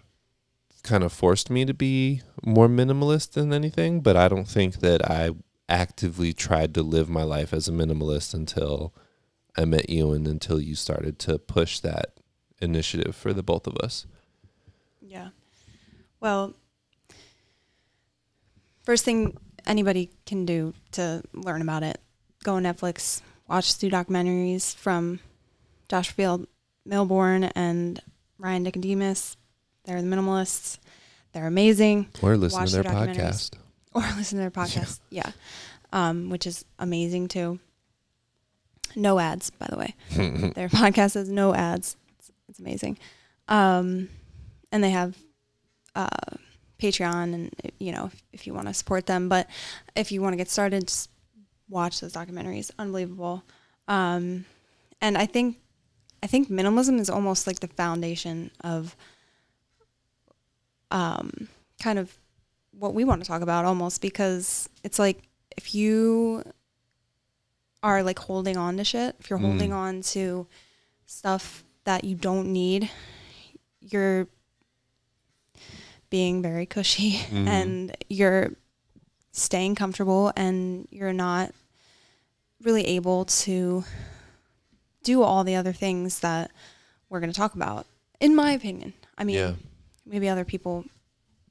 kind 0.83 1.05
of 1.05 1.13
forced 1.13 1.51
me 1.51 1.65
to 1.65 1.75
be 1.75 2.23
more 2.45 2.67
minimalist 2.69 3.33
than 3.33 3.53
anything, 3.53 4.01
but 4.01 4.17
I 4.17 4.29
don't 4.29 4.49
think 4.49 4.81
that 4.81 5.09
I 5.09 5.31
actively 5.71 6.33
tried 6.33 6.75
to 6.75 6.83
live 6.83 7.09
my 7.09 7.23
life 7.23 7.55
as 7.55 7.69
a 7.69 7.73
minimalist 7.73 8.35
until 8.35 8.93
I 9.57 9.65
met 9.65 9.89
you 9.89 10.13
and 10.13 10.27
until 10.27 10.61
you 10.61 10.75
started 10.75 11.19
to 11.21 11.39
push 11.39 11.79
that 11.81 12.19
initiative 12.61 13.17
for 13.17 13.33
the 13.33 13.43
both 13.43 13.67
of 13.67 13.77
us. 13.77 14.07
Yeah. 15.01 15.29
Well, 16.21 16.55
first 18.85 19.05
thing 19.05 19.37
anybody 19.67 20.11
can 20.27 20.45
do 20.45 20.75
to 20.93 21.23
learn 21.33 21.63
about 21.63 21.83
it, 21.83 21.99
go 22.45 22.55
on 22.55 22.65
Netflix, 22.65 23.23
watch 23.49 23.79
two 23.79 23.89
documentaries 23.89 24.75
from 24.75 25.21
Josh 25.89 26.11
Field 26.11 26.47
Millburn 26.87 27.51
and 27.55 28.01
Ryan 28.39 28.65
Nicodemus. 28.65 29.37
They're 29.85 30.03
the 30.03 30.09
minimalists. 30.09 30.79
They're 31.33 31.47
amazing. 31.47 32.09
Or 32.23 32.37
listen 32.37 32.61
Watch 32.61 32.71
to 32.71 32.83
their 32.83 32.93
podcast. 32.93 33.53
Or 33.95 34.03
listen 34.17 34.39
to 34.39 34.43
their 34.43 34.51
podcast. 34.53 35.01
Yeah. 35.11 35.33
Um, 35.93 36.31
which 36.31 36.47
is 36.47 36.65
amazing 36.79 37.27
too. 37.27 37.59
No 38.95 39.19
ads, 39.19 39.51
by 39.51 39.67
the 39.69 39.77
way. 39.77 39.95
Their 40.55 40.69
podcast 40.69 41.15
has 41.15 41.29
no 41.29 41.55
ads. 41.55 41.97
It's, 42.19 42.31
it's 42.49 42.59
amazing. 42.61 42.99
Um, 43.49 44.09
and 44.71 44.83
they 44.85 44.91
have 44.91 45.17
uh, 45.97 46.09
Patreon, 46.81 47.35
and 47.35 47.51
you 47.79 47.93
know, 47.93 48.07
if, 48.07 48.23
if 48.33 48.47
you 48.47 48.55
want 48.55 48.69
to 48.69 48.75
support 48.75 49.07
them, 49.07 49.29
but 49.29 49.49
if 49.97 50.13
you 50.13 50.23
want 50.23 50.33
to 50.33 50.37
get 50.37 50.49
started, 50.49 50.87
just 50.87 51.11
watch 51.69 52.01
those 52.01 52.13
documentaries. 52.13 52.71
Unbelievable. 52.79 53.43
Um, 53.89 54.45
and 55.01 55.19
I 55.19 55.27
think, 55.27 55.57
I 56.23 56.27
think 56.27 56.49
minimalism 56.49 57.01
is 57.01 57.11
almost 57.11 57.47
like 57.47 57.61
the 57.61 57.69
foundation 57.69 58.51
of, 58.63 58.97
um, 60.91 61.49
kind 61.81 61.99
of 61.99 62.17
what 62.81 62.95
we 62.95 63.05
want 63.05 63.23
to 63.23 63.29
talk 63.29 63.43
about 63.43 63.65
almost 63.65 64.01
because 64.01 64.69
it's 64.83 64.99
like 64.99 65.23
if 65.57 65.75
you 65.75 66.43
are 67.83 68.03
like 68.03 68.19
holding 68.19 68.57
on 68.57 68.77
to 68.79 68.85
shit, 68.85 69.15
if 69.21 69.29
you're 69.31 69.39
Mm. 69.39 69.49
holding 69.51 69.73
on 69.73 70.01
to 70.03 70.47
stuff 71.07 71.63
that 71.85 72.05
you 72.05 72.15
don't 72.17 72.53
need, 72.53 72.91
you're 73.81 74.27
being 76.11 76.43
very 76.43 76.67
cushy 76.67 77.13
Mhm. 77.31 77.47
and 77.47 77.97
you're 78.09 78.53
staying 79.33 79.75
comfortable 79.75 80.33
and 80.37 80.89
you're 80.91 81.13
not 81.13 81.53
really 82.63 82.85
able 82.87 83.25
to 83.25 83.85
do 85.03 85.23
all 85.23 85.45
the 85.45 85.55
other 85.55 85.73
things 85.73 86.21
that 86.21 86.51
we're 87.09 87.21
going 87.21 87.33
to 87.33 87.37
talk 87.37 87.55
about, 87.55 87.87
in 88.21 88.35
my 88.35 88.53
opinion. 88.53 88.93
I 89.17 89.25
mean, 89.25 89.37
Yeah. 89.37 89.55
maybe 90.05 90.29
other 90.29 90.45
people 90.45 90.85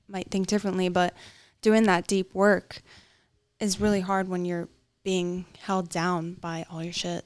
might 0.10 0.30
think 0.32 0.48
differently, 0.48 0.90
but 0.90 1.14
doing 1.62 1.84
that 1.84 2.08
deep 2.08 2.34
work 2.34 2.82
is 3.60 3.80
really 3.80 4.02
hard 4.02 4.28
when 4.28 4.46
you're 4.46 4.68
being 5.04 5.46
held 5.62 5.90
down 5.90 6.34
by 6.34 6.66
all 6.70 6.84
your 6.84 6.94
shit. 6.94 7.26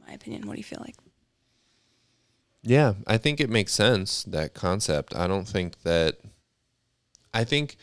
In 0.00 0.06
my 0.06 0.12
opinion, 0.12 0.46
what 0.46 0.54
do 0.54 0.58
you 0.58 0.64
feel 0.64 0.80
like? 0.80 0.96
Yeah, 2.62 2.94
I 3.06 3.18
think 3.18 3.40
it 3.40 3.50
makes 3.50 3.72
sense 3.72 4.24
that 4.24 4.54
concept. 4.54 5.14
I 5.14 5.26
don't 5.26 5.46
think 5.46 5.82
that 5.82 6.16
I 7.32 7.44
think 7.44 7.76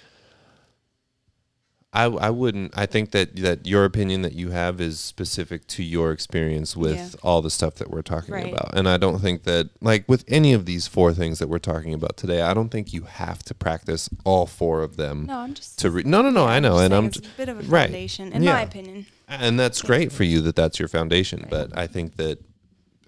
I 1.96 2.04
I 2.06 2.30
wouldn't 2.30 2.78
I 2.78 2.86
think 2.86 3.12
that 3.12 3.36
that 3.38 3.66
your 3.66 3.86
opinion 3.86 4.22
that 4.24 4.34
you 4.34 4.50
have 4.52 4.82
is 4.82 5.00
specific 5.00 5.66
to 5.68 5.84
your 5.84 6.12
experience 6.12 6.76
with 6.76 6.96
Yeah. 6.98 7.10
all 7.24 7.42
the 7.42 7.50
stuff 7.50 7.76
that 7.76 7.90
we're 7.90 8.02
talking 8.02 8.34
Right. 8.34 8.52
about. 8.54 8.78
And 8.78 8.88
I 8.88 8.98
don't 8.98 9.20
think 9.20 9.44
that 9.44 9.70
like 9.82 10.04
with 10.08 10.24
any 10.28 10.54
of 10.54 10.66
these 10.66 10.88
four 10.88 11.14
things 11.14 11.40
that 11.40 11.48
we're 11.48 11.58
talking 11.60 11.94
about 11.94 12.18
today, 12.18 12.42
I 12.42 12.54
don't 12.54 12.70
think 12.70 12.94
you 12.94 13.04
have 13.04 13.42
to 13.44 13.54
practice 13.54 14.10
all 14.26 14.46
four 14.46 14.84
of 14.84 14.98
them 14.98 15.26
No, 15.28 15.38
I'm 15.40 15.54
just 15.54 15.80
to 15.80 15.90
re- 15.90 16.04
No, 16.06 16.22
no, 16.22 16.30
no, 16.30 16.46
yeah, 16.46 16.52
I 16.52 16.60
know 16.60 16.74
just 16.74 16.84
and 16.86 16.94
I'm 16.94 17.06
it's 17.06 17.18
a 17.20 17.22
bit 17.38 17.50
of 17.50 17.60
a 17.60 17.64
right. 17.64 17.84
foundation, 17.86 18.34
in 18.34 18.44
Yeah. 18.44 18.54
my 18.54 18.62
opinion. 18.64 19.06
and 19.28 19.60
that's 19.60 19.82
great 19.82 20.12
for 20.12 20.24
you 20.24 20.42
that 20.42 20.56
that's 20.56 20.78
your 20.78 20.88
foundation, 20.90 21.40
Right. 21.42 21.50
but 21.50 21.78
I 21.78 21.88
think 21.88 22.18
that 22.18 22.40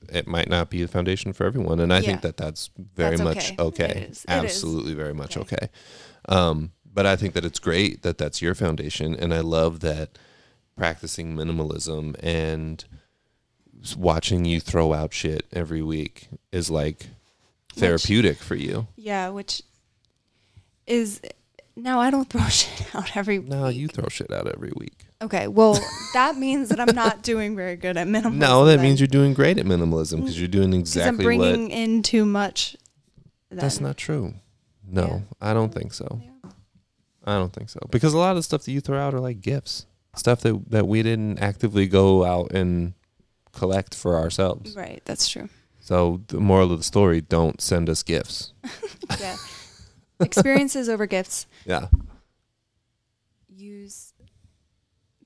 it 0.10 0.26
might 0.26 0.50
not 0.50 0.70
be 0.70 0.82
a 0.84 0.88
foundation 0.88 1.34
for 1.34 1.46
everyone, 1.46 1.82
and 1.82 1.92
I 1.94 2.02
think 2.02 2.22
that 2.22 2.38
that's 2.38 2.70
very 2.96 3.18
That's 3.18 3.22
much 3.30 3.52
okay. 3.60 3.84
okay. 3.84 3.84
It 3.84 3.98
is. 3.98 4.04
It 4.04 4.12
is. 4.12 4.26
Absolutely, 4.30 4.94
very 4.94 5.14
much 5.14 5.36
Okay. 5.36 5.58
okay. 5.58 5.70
Um, 6.30 6.72
but 6.98 7.06
I 7.06 7.16
think 7.16 7.36
that 7.36 7.46
it's 7.46 7.60
great 7.60 8.02
that 8.02 8.18
that's 8.18 8.42
your 8.42 8.56
foundation, 8.56 9.14
and 9.14 9.32
I 9.32 9.42
love 9.42 9.82
that 9.82 10.18
practicing 10.76 11.36
minimalism 11.36 12.16
and 12.24 12.84
watching 13.96 14.46
you 14.46 14.60
throw 14.60 14.94
out 14.94 15.14
shit 15.14 15.46
every 15.54 15.84
week 15.84 16.28
is 16.52 16.72
like 16.72 17.06
therapeutic 17.76 18.38
for 18.38 18.56
you. 18.56 18.88
Yeah, 18.96 19.30
which 19.30 19.62
is 20.88 21.22
now 21.76 22.00
I 22.00 22.10
don't 22.10 22.28
throw 22.32 22.48
shit 22.48 22.96
out 22.96 23.16
every 23.16 23.38
No, 23.38 23.68
you 23.68 23.90
throw 23.90 24.08
shit 24.10 24.32
out 24.32 24.48
every 24.48 24.72
week. 24.76 25.06
Okay, 25.22 25.48
well, 25.48 25.80
that 26.16 26.36
means 26.36 26.70
that 26.70 26.80
I'm 26.80 26.96
not 26.96 27.22
doing 27.32 27.56
very 27.56 27.76
good 27.76 27.96
at 27.96 28.08
minimalism. 28.08 28.38
No, 28.38 28.66
that 28.66 28.78
then. 28.78 28.86
means 28.86 29.00
you're 29.00 29.06
doing 29.06 29.36
great 29.36 29.60
at 29.60 29.68
minimalism 29.68 30.22
because 30.22 30.36
mm. 30.36 30.40
you're 30.40 30.48
doing 30.48 30.74
exactly 30.74 31.10
I'm 31.10 31.18
what 31.18 31.24
bringing 31.26 31.70
in 31.70 32.02
too 32.02 32.26
much. 32.26 32.76
That's 33.52 33.80
not 33.80 33.98
true. 33.98 34.34
No, 34.84 35.06
Yeah. 35.06 35.20
I 35.42 35.54
don't 35.54 35.72
think 35.72 35.94
so. 35.94 36.22
Yeah. 36.24 36.32
I 37.28 37.34
don't 37.38 37.54
think 37.54 37.70
so. 37.70 37.80
Because 37.92 38.14
a 38.14 38.18
lot 38.18 38.32
of 38.32 38.38
the 38.38 38.44
stuff 38.44 38.64
that 38.64 38.72
you 38.72 38.82
throw 38.82 38.98
out 38.98 39.14
are 39.14 39.20
like 39.20 39.42
gifts. 39.42 39.86
Stuff 40.16 40.42
that 40.42 40.72
that 40.72 40.88
we 40.88 41.04
didn't 41.04 41.38
actively 41.40 41.86
go 41.88 42.26
out 42.26 42.52
and 42.54 42.94
collect 43.52 43.94
for 43.94 44.16
ourselves. 44.16 44.76
Right, 44.76 45.02
that's 45.06 45.28
true. 45.28 45.50
So 45.80 46.22
the 46.28 46.40
moral 46.40 46.72
of 46.72 46.80
the 46.80 46.84
story, 46.84 47.22
don't 47.22 47.62
send 47.62 47.90
us 47.90 48.02
gifts. 48.04 48.54
Yeah. 49.20 49.38
Experiences 50.20 50.90
over 50.90 51.06
gifts. 51.06 51.46
Yeah. 51.66 51.88
Use 53.50 54.14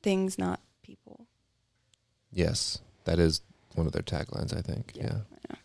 things, 0.04 0.38
not 0.38 0.60
people. 0.84 1.26
Yes. 2.32 2.80
That 3.06 3.18
is 3.20 3.42
one 3.76 3.88
of 3.88 3.94
their 3.94 4.04
taglines, 4.04 4.56
I 4.56 4.62
think. 4.62 4.92
Yeah, 4.96 5.20
Yeah. 5.50 5.56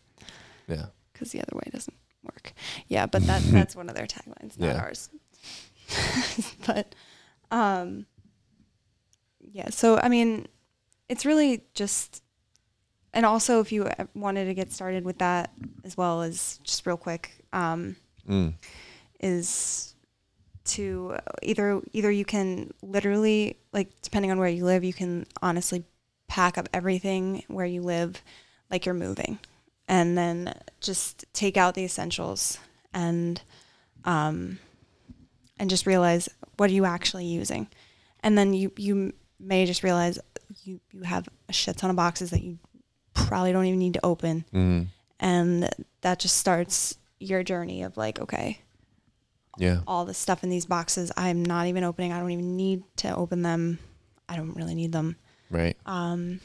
Yeah. 0.68 0.86
Because 1.12 1.32
the 1.32 1.40
other 1.40 1.52
way 1.54 1.68
doesn't 1.72 1.96
work. 2.24 2.52
Yeah, 2.88 3.06
but 3.06 3.22
that 3.26 3.42
that's 3.50 3.76
one 3.76 3.88
of 3.88 3.94
their 3.94 4.06
taglines, 4.06 4.58
not 4.58 4.66
Yeah. 4.68 4.80
ours. 4.80 5.10
but 6.66 6.94
um 7.50 8.06
yeah, 9.52 9.70
so 9.70 9.98
I 9.98 10.08
mean, 10.08 10.46
it's 11.08 11.24
really 11.24 11.64
just 11.74 12.22
and 13.14 13.24
also 13.24 13.60
if 13.60 13.72
you 13.72 13.88
wanted 14.14 14.46
to 14.46 14.54
get 14.54 14.72
started 14.72 15.04
with 15.04 15.18
that 15.18 15.52
as 15.84 15.96
well 15.96 16.22
as 16.22 16.58
just 16.64 16.86
real 16.86 16.96
quick, 16.96 17.32
um 17.52 17.96
Mm. 18.28 18.54
is 19.20 19.94
to 20.64 21.16
either 21.42 21.80
either 21.92 22.10
you 22.10 22.24
can 22.24 22.72
literally 22.82 23.56
like 23.72 23.88
depending 24.02 24.32
on 24.32 24.38
where 24.40 24.48
you 24.48 24.64
live 24.64 24.82
you 24.82 24.92
can 24.92 25.24
honestly 25.40 25.84
pack 26.26 26.58
up 26.58 26.68
everything 26.74 27.44
where 27.46 27.66
you 27.66 27.82
live 27.82 28.20
like 28.68 28.84
you're 28.84 28.96
moving 28.96 29.38
and 29.86 30.18
then 30.18 30.52
just 30.80 31.24
take 31.32 31.56
out 31.56 31.74
the 31.74 31.84
essentials 31.84 32.58
and 32.92 33.42
um 34.04 34.58
and 35.58 35.70
just 35.70 35.86
realize 35.86 36.28
what 36.56 36.70
are 36.70 36.74
you 36.74 36.84
actually 36.84 37.24
using 37.26 37.68
and 38.20 38.36
then 38.36 38.52
you 38.54 38.72
you 38.76 39.12
may 39.40 39.66
just 39.66 39.82
realize 39.82 40.18
you 40.64 40.80
you 40.92 41.02
have 41.02 41.28
a 41.48 41.52
shit 41.52 41.76
ton 41.76 41.90
of 41.90 41.96
boxes 41.96 42.30
that 42.30 42.42
you 42.42 42.58
probably 43.14 43.52
don't 43.52 43.64
even 43.66 43.78
need 43.78 43.94
to 43.94 44.04
open 44.04 44.44
Mm. 44.52 44.86
and 45.20 45.68
that 46.02 46.18
just 46.18 46.36
starts 46.36 46.96
your 47.20 47.42
journey 47.42 47.82
of 47.82 47.96
like 47.96 48.20
okay 48.20 48.60
Yeah. 49.58 49.80
all 49.86 50.04
the 50.04 50.14
stuff 50.14 50.44
in 50.44 50.50
these 50.50 50.66
boxes 50.66 51.10
i'm 51.16 51.44
not 51.44 51.66
even 51.66 51.82
opening 51.84 52.12
i 52.12 52.18
don't 52.20 52.30
even 52.30 52.56
need 52.56 52.82
to 52.96 53.14
open 53.14 53.42
them 53.42 53.78
i 54.28 54.36
don't 54.36 54.54
really 54.56 54.74
need 54.74 54.92
them 54.92 55.16
Right. 55.50 55.76
um, 55.86 56.40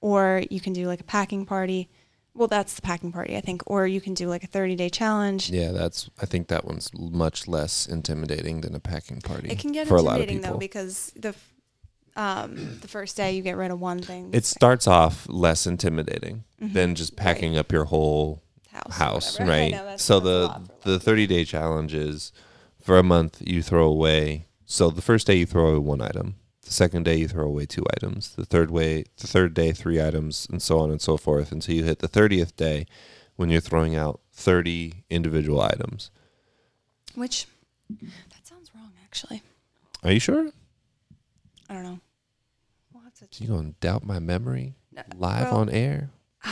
or 0.00 0.42
you 0.50 0.60
can 0.60 0.72
do 0.72 0.86
like 0.86 1.00
a 1.00 1.04
packing 1.04 1.46
party 1.46 1.88
well 2.34 2.48
that's 2.48 2.74
the 2.74 2.82
packing 2.82 3.12
party 3.12 3.36
i 3.36 3.40
think 3.40 3.62
or 3.66 3.86
you 3.86 4.00
can 4.00 4.14
do 4.14 4.28
like 4.28 4.42
a 4.44 4.46
30 4.46 4.74
day 4.76 4.88
challenge 4.88 5.50
Yeah, 5.50 5.72
that's 5.72 6.08
I 6.20 6.26
think 6.26 6.48
that 6.48 6.64
one's 6.64 6.90
much 6.94 7.46
less 7.48 7.86
intimidating 7.86 8.60
than 8.62 8.74
a 8.74 8.80
packing 8.80 9.20
party. 9.20 9.50
it 9.50 9.58
can 9.58 9.72
get 9.72 9.86
for 9.88 9.96
a 9.96 10.02
lot 10.02 10.16
of 10.16 10.22
intimidating 10.22 10.50
though 10.52 10.58
because 10.58 11.12
the 11.16 11.28
f- 11.30 11.48
um, 12.14 12.78
the 12.82 12.88
first 12.88 13.16
day 13.16 13.32
you 13.32 13.42
get 13.42 13.56
rid 13.56 13.70
of 13.70 13.80
one 13.80 14.00
thing 14.02 14.30
It 14.32 14.44
starts 14.44 14.86
off 14.86 15.26
less 15.28 15.66
intimidating 15.66 16.44
Mhm. 16.62 16.72
than 16.74 16.94
just 16.94 17.16
packing 17.16 17.56
up 17.56 17.72
your 17.72 17.84
whole 17.86 18.42
house, 18.70 18.98
house, 18.98 19.40
right? 19.40 19.72
know 19.72 19.96
so 19.96 20.20
the 20.20 20.42
lot 20.48 20.54
for 20.66 20.72
a 20.72 20.74
lot 20.74 20.82
the 20.82 20.98
30 21.00 21.26
day 21.26 21.44
challenge 21.44 21.94
is 21.94 22.32
for 22.80 22.98
a 22.98 23.02
month 23.02 23.40
you 23.46 23.62
throw 23.62 23.86
away. 23.86 24.46
So 24.66 24.90
the 24.90 25.02
first 25.02 25.26
day 25.26 25.36
you 25.36 25.46
throw 25.46 25.68
away 25.68 25.78
one 25.78 26.00
item. 26.00 26.36
The 26.72 26.76
second 26.76 27.02
day 27.02 27.16
you 27.16 27.28
throw 27.28 27.44
away 27.44 27.66
two 27.66 27.84
items. 27.98 28.34
The 28.34 28.46
third 28.46 28.70
way 28.70 29.04
the 29.18 29.26
third 29.26 29.52
day 29.52 29.72
three 29.72 30.00
items 30.02 30.48
and 30.50 30.62
so 30.62 30.78
on 30.78 30.90
and 30.90 31.02
so 31.02 31.18
forth 31.18 31.52
until 31.52 31.74
you 31.74 31.84
hit 31.84 31.98
the 31.98 32.08
30th 32.08 32.56
day 32.56 32.86
when 33.36 33.50
you're 33.50 33.60
throwing 33.60 33.94
out 33.94 34.20
30 34.32 35.04
individual 35.10 35.60
items. 35.60 36.10
which 37.14 37.46
that 37.90 38.46
sounds 38.46 38.70
wrong 38.74 38.90
actually 39.04 39.42
Are 40.02 40.12
you 40.12 40.18
sure? 40.18 40.50
i 41.68 41.74
don't 41.74 41.82
know 41.82 42.00
we'll 42.94 43.02
have 43.02 43.12
to 43.12 43.26
You 43.42 43.48
going 43.50 43.74
to 43.74 43.80
doubt 43.80 44.02
my 44.02 44.18
memory 44.18 44.72
No, 44.90 45.02
live 45.18 45.50
well- 45.50 45.60
on 45.60 45.68
air 45.68 46.08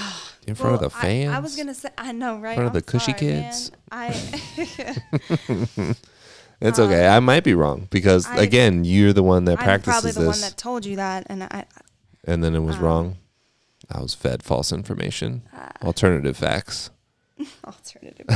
in 0.46 0.54
front 0.54 0.74
of 0.74 0.82
the 0.82 0.90
fans? 0.90 1.32
I, 1.32 1.36
I 1.36 1.38
was 1.38 1.56
gonna 1.56 1.72
say 1.72 1.88
I 1.96 2.12
know, 2.12 2.38
right? 2.38 2.58
In 2.58 2.66
front 2.68 2.68
of 2.68 2.74
I'm 2.74 2.74
the 2.74 2.82
cushy 2.82 3.12
sorry, 3.12 3.24
man. 3.32 3.52
kids? 3.52 3.72
I 3.90 5.94
It's 6.60 6.78
okay. 6.78 7.06
Um, 7.06 7.14
I 7.16 7.20
might 7.20 7.44
be 7.44 7.54
wrong 7.54 7.88
because 7.90 8.26
I- 8.26 8.42
again, 8.42 8.84
you're 8.84 9.12
the 9.12 9.22
one 9.22 9.44
that 9.46 9.58
I'm 9.58 9.64
practices 9.64 9.92
probably 9.92 10.12
the 10.12 10.20
this. 10.20 10.28
one 10.28 10.40
that 10.42 10.56
told 10.56 10.84
you 10.84 10.96
that, 10.96 11.26
and 11.28 11.42
I 11.44 11.64
and 12.24 12.44
then 12.44 12.54
it 12.54 12.60
was 12.60 12.76
Um, 12.76 12.82
wrong. 12.82 13.16
I 13.90 14.00
was 14.00 14.14
fed 14.14 14.42
false 14.42 14.70
information, 14.72 15.42
uh, 15.56 15.84
alternative 15.86 16.36
facts. 16.36 16.90
alternative 17.64 18.26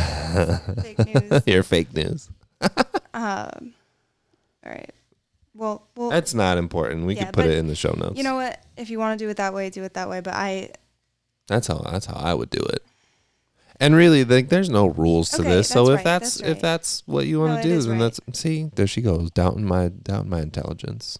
fake 0.82 0.98
news. 1.06 1.42
Your 1.46 1.62
fake 1.62 1.92
news. 1.94 2.28
Um, 3.16 3.74
all 4.66 4.72
right. 4.72 4.90
Well, 5.54 5.86
well, 5.96 6.10
That's 6.10 6.34
not 6.34 6.58
important. 6.58 7.06
We 7.06 7.14
Yeah, 7.14 7.26
could 7.26 7.34
put 7.34 7.46
it 7.46 7.56
in 7.58 7.68
the 7.68 7.76
show 7.76 7.92
notes. 7.92 8.16
you 8.16 8.24
know 8.24 8.34
what? 8.34 8.60
If 8.76 8.90
you 8.90 8.98
want 8.98 9.16
to 9.16 9.24
do 9.24 9.28
it 9.30 9.36
that 9.36 9.54
way, 9.54 9.70
do 9.70 9.84
it 9.84 9.94
that 9.94 10.08
way. 10.08 10.20
But 10.20 10.34
I, 10.34 10.70
that's 11.46 11.68
how 11.68 11.78
that's 11.78 12.06
how 12.06 12.16
I 12.16 12.34
would 12.34 12.50
do 12.50 12.58
it. 12.58 12.82
And 13.84 13.94
really, 13.94 14.24
like, 14.24 14.48
there's 14.48 14.70
no 14.70 14.86
rules 14.86 15.28
to 15.30 15.42
Okay, 15.42 15.50
this. 15.50 15.68
So 15.68 15.84
that's 15.86 15.90
if 15.90 15.96
right, 15.96 16.04
that's, 16.04 16.34
that's 16.36 16.40
if 16.48 16.54
right. 16.56 16.62
that's 16.62 17.02
what 17.06 17.26
you 17.26 17.38
No, 17.38 17.46
want 17.46 17.60
it 17.60 17.62
to 17.64 17.68
do, 17.68 17.74
is 17.74 17.86
then 17.86 17.98
right. 17.98 18.12
that's 18.24 18.38
see. 18.40 18.70
There 18.74 18.86
she 18.86 19.00
goes, 19.02 19.30
doubting 19.30 19.64
my 19.64 19.88
doubting 19.88 20.30
my 20.30 20.40
intelligence. 20.40 21.18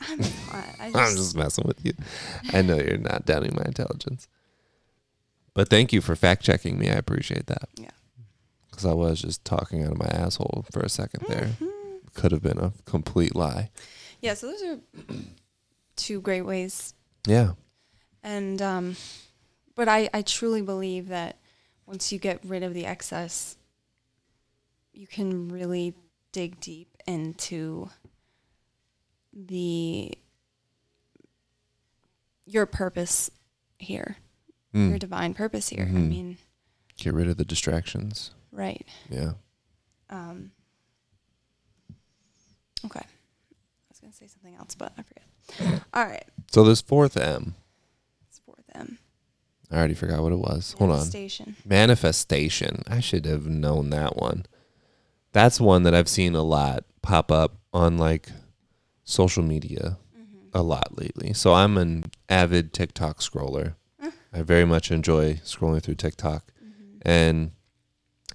I'm 0.00 0.18
not. 0.18 0.28
I 0.80 0.90
just, 0.92 0.96
I'm 0.96 1.16
just 1.16 1.36
messing 1.36 1.64
with 1.66 1.84
you. 1.84 1.92
I 2.52 2.62
know 2.62 2.76
you're 2.76 2.98
not 2.98 3.24
doubting 3.24 3.54
my 3.54 3.62
intelligence. 3.64 4.28
But 5.54 5.68
thank 5.68 5.92
you 5.92 6.00
for 6.00 6.16
fact 6.16 6.42
checking 6.42 6.78
me. 6.78 6.88
I 6.88 6.94
appreciate 6.94 7.46
that. 7.46 7.68
Yeah. 7.76 7.90
Because 8.70 8.86
I 8.86 8.94
was 8.94 9.20
just 9.20 9.44
talking 9.44 9.84
out 9.84 9.92
of 9.92 9.98
my 9.98 10.06
asshole 10.06 10.64
for 10.72 10.80
a 10.80 10.88
second 10.88 11.24
there. 11.28 11.50
Mhm. 11.60 11.68
Could 12.14 12.32
have 12.32 12.42
been 12.42 12.58
a 12.58 12.72
complete 12.86 13.34
lie. 13.36 13.70
Yeah. 14.20 14.34
So 14.34 14.46
those 14.48 14.62
are 14.62 14.78
two 15.96 16.20
great 16.20 16.42
ways 16.42 16.94
Yeah. 17.26 17.52
And 18.22 18.60
um, 18.62 18.96
but 19.74 19.88
I 19.88 20.08
I 20.14 20.22
truly 20.22 20.62
believe 20.62 21.08
that 21.08 21.36
once 21.86 22.12
you 22.12 22.18
get 22.18 22.40
rid 22.44 22.62
of 22.62 22.74
the 22.74 22.86
excess, 22.86 23.56
you 24.92 25.06
can 25.06 25.48
really 25.48 25.94
dig 26.32 26.60
deep 26.60 26.96
into 27.06 27.88
the 29.32 30.12
your 32.44 32.66
purpose 32.66 33.30
here, 33.78 34.16
Mm. 34.74 34.90
your 34.90 34.98
divine 34.98 35.34
purpose 35.34 35.68
here. 35.70 35.84
I 35.84 35.88
Mhm. 35.88 36.08
mean, 36.08 36.38
Get 36.96 37.14
rid 37.14 37.28
of 37.28 37.36
the 37.36 37.44
distractions. 37.44 38.32
right. 38.50 38.86
Yeah. 39.08 39.34
Um, 40.10 40.52
okay. 42.84 43.00
I 43.00 43.88
was 43.88 44.00
gonna 44.00 44.12
say 44.12 44.26
something 44.26 44.54
else, 44.54 44.74
but 44.74 44.92
I 44.98 45.02
forget. 45.02 45.82
All 45.94 46.04
right, 46.06 46.28
So 46.50 46.64
this 46.64 46.80
fourth 46.80 47.16
M, 47.16 47.54
it's 48.28 48.38
fourth 48.40 48.66
them. 48.68 48.98
I 49.72 49.76
already 49.76 49.94
forgot 49.94 50.22
what 50.22 50.32
it 50.32 50.38
was. 50.38 50.74
Hold 50.78 50.90
on. 50.92 51.04
Station. 51.06 51.56
Manifestation. 51.64 52.82
I 52.86 53.00
should 53.00 53.24
have 53.24 53.46
known 53.46 53.90
that 53.90 54.16
one. 54.16 54.44
That's 55.32 55.58
one 55.60 55.82
that 55.84 55.94
I've 55.94 56.08
seen 56.08 56.34
a 56.34 56.42
lot 56.42 56.84
pop 57.00 57.32
up 57.32 57.56
on 57.72 57.96
like 57.98 58.28
social 59.04 59.42
media 59.42 59.98
Mm-hmm. 60.52 60.58
a 60.58 60.62
lot 60.62 60.98
lately. 60.98 61.32
So 61.32 61.54
I'm 61.54 61.78
an 61.78 62.04
avid 62.28 62.72
TikTok 62.72 63.20
scroller. 63.20 63.74
I 64.32 64.42
very 64.42 64.64
much 64.64 64.90
enjoy 64.90 65.34
scrolling 65.44 65.82
through 65.82 65.94
TikTok. 65.96 66.44
Mm-hmm. 66.62 66.98
And 67.08 67.50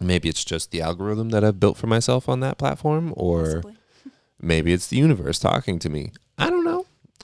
maybe 0.01 0.27
it's 0.29 0.43
just 0.43 0.71
the 0.71 0.81
algorithm 0.81 1.29
that 1.29 1.43
I've 1.43 1.59
built 1.59 1.77
for 1.77 1.87
myself 1.87 2.27
on 2.27 2.39
that 2.41 2.57
platform 2.57 3.13
or 3.15 3.63
maybe 4.41 4.73
it's 4.73 4.87
the 4.87 4.97
universe 4.97 5.39
talking 5.39 5.79
to 5.79 5.89
me. 5.89 6.11
I 6.37 6.49
don't 6.49 6.65
know. 6.65 6.76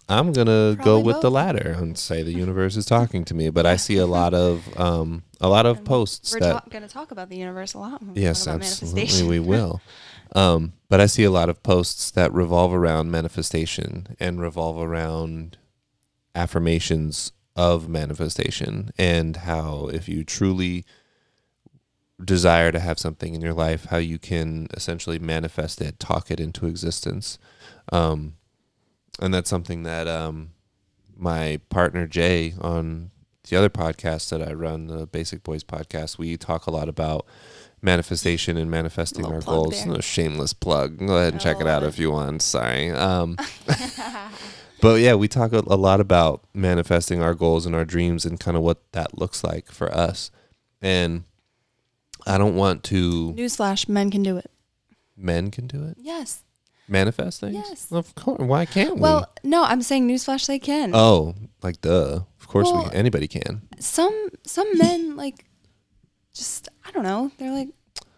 I'm 0.10 0.34
gonna 0.34 0.77
go 0.84 0.99
with 0.99 1.21
the 1.21 1.32
latter 1.32 1.75
and 1.77 1.97
say 1.97 2.23
the 2.23 2.34
universe 2.45 2.75
is 2.75 2.86
talking 2.86 3.23
to 3.25 3.34
me. 3.34 3.49
But 3.49 3.65
I 3.65 3.77
see 3.77 3.97
a 3.97 4.06
lot 4.06 4.34
of 4.45 4.79
um, 4.79 5.23
a 5.39 5.49
lot 5.49 5.65
of 5.65 5.84
posts 5.84 6.34
We're 6.34 6.39
that 6.41 6.71
ta- 6.71 6.79
to 6.79 6.88
talk 6.88 7.12
about 7.12 7.29
the 7.29 7.38
universe 7.38 7.73
a 7.73 7.79
lot. 7.79 8.01
yes, 8.13 8.47
absolutely 8.47 9.27
we 9.27 9.39
will. 9.39 9.82
Um, 10.36 10.73
but 10.89 10.99
I 10.99 11.06
see 11.06 11.23
a 11.23 11.29
lot 11.29 11.49
of 11.49 11.62
posts 11.62 12.10
that 12.10 12.34
revolve 12.34 12.73
around 12.73 13.12
manifestation 13.12 14.15
and 14.19 14.41
revolve 14.41 14.79
around 14.79 15.58
affirmations 16.34 17.34
of 17.56 17.88
manifestation 17.88 18.91
and 18.97 19.38
how 19.38 19.89
if 19.93 20.10
you 20.10 20.23
truly 20.23 20.86
desire 22.23 22.71
to 22.71 22.79
have 22.79 22.97
something 22.97 23.36
in 23.36 23.41
your 23.41 23.53
life, 23.53 23.86
how 23.86 23.97
you 23.97 24.17
can 24.17 24.67
essentially 24.73 25.19
manifest 25.19 25.82
it, 25.82 25.99
talk 25.99 26.32
it 26.32 26.39
into 26.39 26.65
existence. 26.65 27.38
Um, 27.91 28.34
and 29.21 29.34
that's 29.34 29.49
something 29.49 29.84
that 29.84 30.08
um, 30.08 30.52
my 31.15 31.60
partner 31.69 32.08
Jay 32.08 32.54
on 32.60 33.12
the 33.49 33.56
other 33.58 33.69
podcast 33.69 34.30
that 34.30 34.41
I 34.41 34.54
run, 34.54 34.88
the 34.88 35.06
Basic 35.06 35.43
Boys 35.43 35.63
podcast, 35.63 36.17
we 36.17 36.38
talk 36.38 36.65
a 36.65 36.71
lot 36.71 36.88
about 36.88 37.26
manifestation 37.82 38.58
and 38.58 38.71
manifesting 38.71 39.26
our 39.26 39.41
goals. 39.41 39.84
there. 39.84 39.93
No 39.93 39.99
shameless 39.99 40.54
plug. 40.54 40.97
Go 40.99 41.17
ahead 41.17 41.34
and 41.34 41.41
check 41.41 41.60
it 41.60 41.67
out 41.67 41.84
if 41.84 41.99
you 41.99 42.12
want. 42.12 42.41
Sorry. 42.41 42.89
Um, 42.91 43.38
but 44.82 45.02
yeah, 45.02 45.15
we 45.15 45.28
talk 45.28 45.52
a, 45.52 45.60
a 45.67 45.76
lot 45.76 45.99
about 45.99 46.45
manifesting 46.54 47.21
our 47.21 47.34
goals 47.34 47.65
and 47.65 47.76
our 47.76 47.86
dreams 47.86 48.26
and 48.26 48.39
kind 48.39 48.56
of 48.56 48.63
what 48.63 48.91
that 48.93 49.17
looks 49.17 49.43
like 49.43 49.69
for 49.69 49.93
us. 49.93 50.32
And 50.82 51.26
I 52.26 52.38
don't 52.38 52.56
want 52.56 52.84
to. 52.86 53.34
Newsflash: 53.34 53.89
Men 53.89 54.10
can 54.10 54.23
do 54.23 54.38
it. 54.38 54.49
Men 55.17 55.52
can 55.52 55.67
do 55.67 55.84
it. 55.84 55.97
Yes. 55.99 56.42
Manifest 56.88 57.39
things. 57.39 57.56
Yes. 57.56 57.91
Of 57.91 58.13
course. 58.15 58.39
Why 58.41 58.65
can't 58.65 58.96
we? 58.96 59.02
Well, 59.02 59.32
no, 59.43 59.63
I'm 59.63 59.82
saying 59.82 60.08
newsflash: 60.08 60.46
they 60.48 60.60
can. 60.60 60.91
oh, 60.93 61.34
like 61.62 61.80
duh. 61.82 62.22
Of 62.39 62.48
course, 62.48 62.69
Well- 62.72 62.89
we. 62.91 62.96
Anybody 62.96 63.28
can. 63.28 63.62
some 63.80 64.30
some 64.46 64.67
men 64.78 65.15
like 65.15 65.46
just 66.34 66.67
I 66.86 66.91
don't 66.91 67.04
know. 67.04 67.32
They're 67.38 67.52
like, 67.54 67.69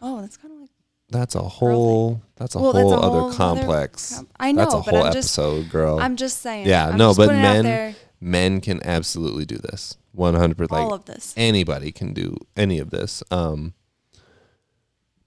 oh, 0.02 0.22
that's 0.22 0.38
kind 0.38 0.54
of 0.54 0.60
like. 0.62 0.70
That's 1.10 1.36
a 1.36 1.42
whole. 1.42 2.22
That's 2.36 2.56
a 2.56 2.60
Well, 2.60 2.72
whole 2.74 2.90
that's 2.90 2.92
a 3.02 3.06
other 3.06 3.20
whole 3.20 3.28
other 3.30 3.38
complex. 3.38 4.16
com- 4.16 4.28
I 4.40 4.52
know, 4.52 4.62
that's 4.64 4.74
a 4.74 4.78
but 4.78 4.86
whole 4.86 5.04
I'm 5.04 5.14
just 5.14 5.38
episode, 5.38 5.70
girl. 5.70 6.00
I'm 6.00 6.16
just 6.16 6.42
saying. 6.42 6.66
Yeah, 6.66 6.88
I'm 6.90 6.98
no, 6.98 7.14
but 7.14 7.28
putting 7.28 7.42
it 7.42 7.46
out 7.46 7.64
men- 7.64 7.96
Men 8.22 8.62
can 8.62 8.82
absolutely 8.84 9.46
do 9.46 9.58
this. 9.58 9.98
One 10.14 10.34
hundred 10.34 10.58
percent. 10.58 10.72
all 10.82 10.90
Like 10.90 11.00
of 11.02 11.06
this. 11.06 11.34
anybody 11.38 11.92
can 11.92 12.14
do 12.14 12.36
any 12.58 12.80
of 12.80 12.90
this. 12.90 13.22
Um, 13.30 13.74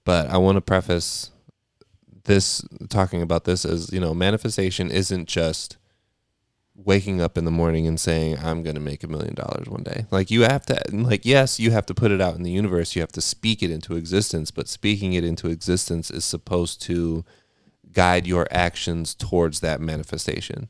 but 0.03 0.29
I 0.29 0.37
want 0.37 0.57
to 0.57 0.61
preface 0.61 1.31
this 2.25 2.63
talking 2.89 3.21
about 3.21 3.45
this 3.45 3.65
as 3.65 3.91
you 3.91 3.99
know, 3.99 4.13
manifestation 4.13 4.91
isn't 4.91 5.27
just 5.27 5.77
waking 6.75 7.21
up 7.21 7.37
in 7.37 7.43
the 7.45 7.51
morning 7.51 7.87
and 7.87 7.99
saying 7.99 8.37
I'm 8.39 8.63
going 8.63 8.75
to 8.75 8.81
make 8.81 9.03
a 9.03 9.07
million 9.07 9.35
dollars 9.35 9.67
one 9.67 9.83
day. 9.83 10.05
Like 10.11 10.31
you 10.31 10.41
have 10.43 10.65
to 10.67 10.81
like 10.91 11.25
yes, 11.25 11.59
you 11.59 11.71
have 11.71 11.85
to 11.87 11.93
put 11.93 12.11
it 12.11 12.21
out 12.21 12.35
in 12.35 12.43
the 12.43 12.51
universe, 12.51 12.95
you 12.95 13.01
have 13.01 13.11
to 13.13 13.21
speak 13.21 13.61
it 13.61 13.71
into 13.71 13.95
existence, 13.95 14.51
but 14.51 14.67
speaking 14.67 15.13
it 15.13 15.23
into 15.23 15.49
existence 15.49 16.09
is 16.09 16.25
supposed 16.25 16.81
to 16.83 17.25
guide 17.91 18.27
your 18.27 18.47
actions 18.51 19.15
towards 19.15 19.59
that 19.59 19.81
manifestation. 19.81 20.69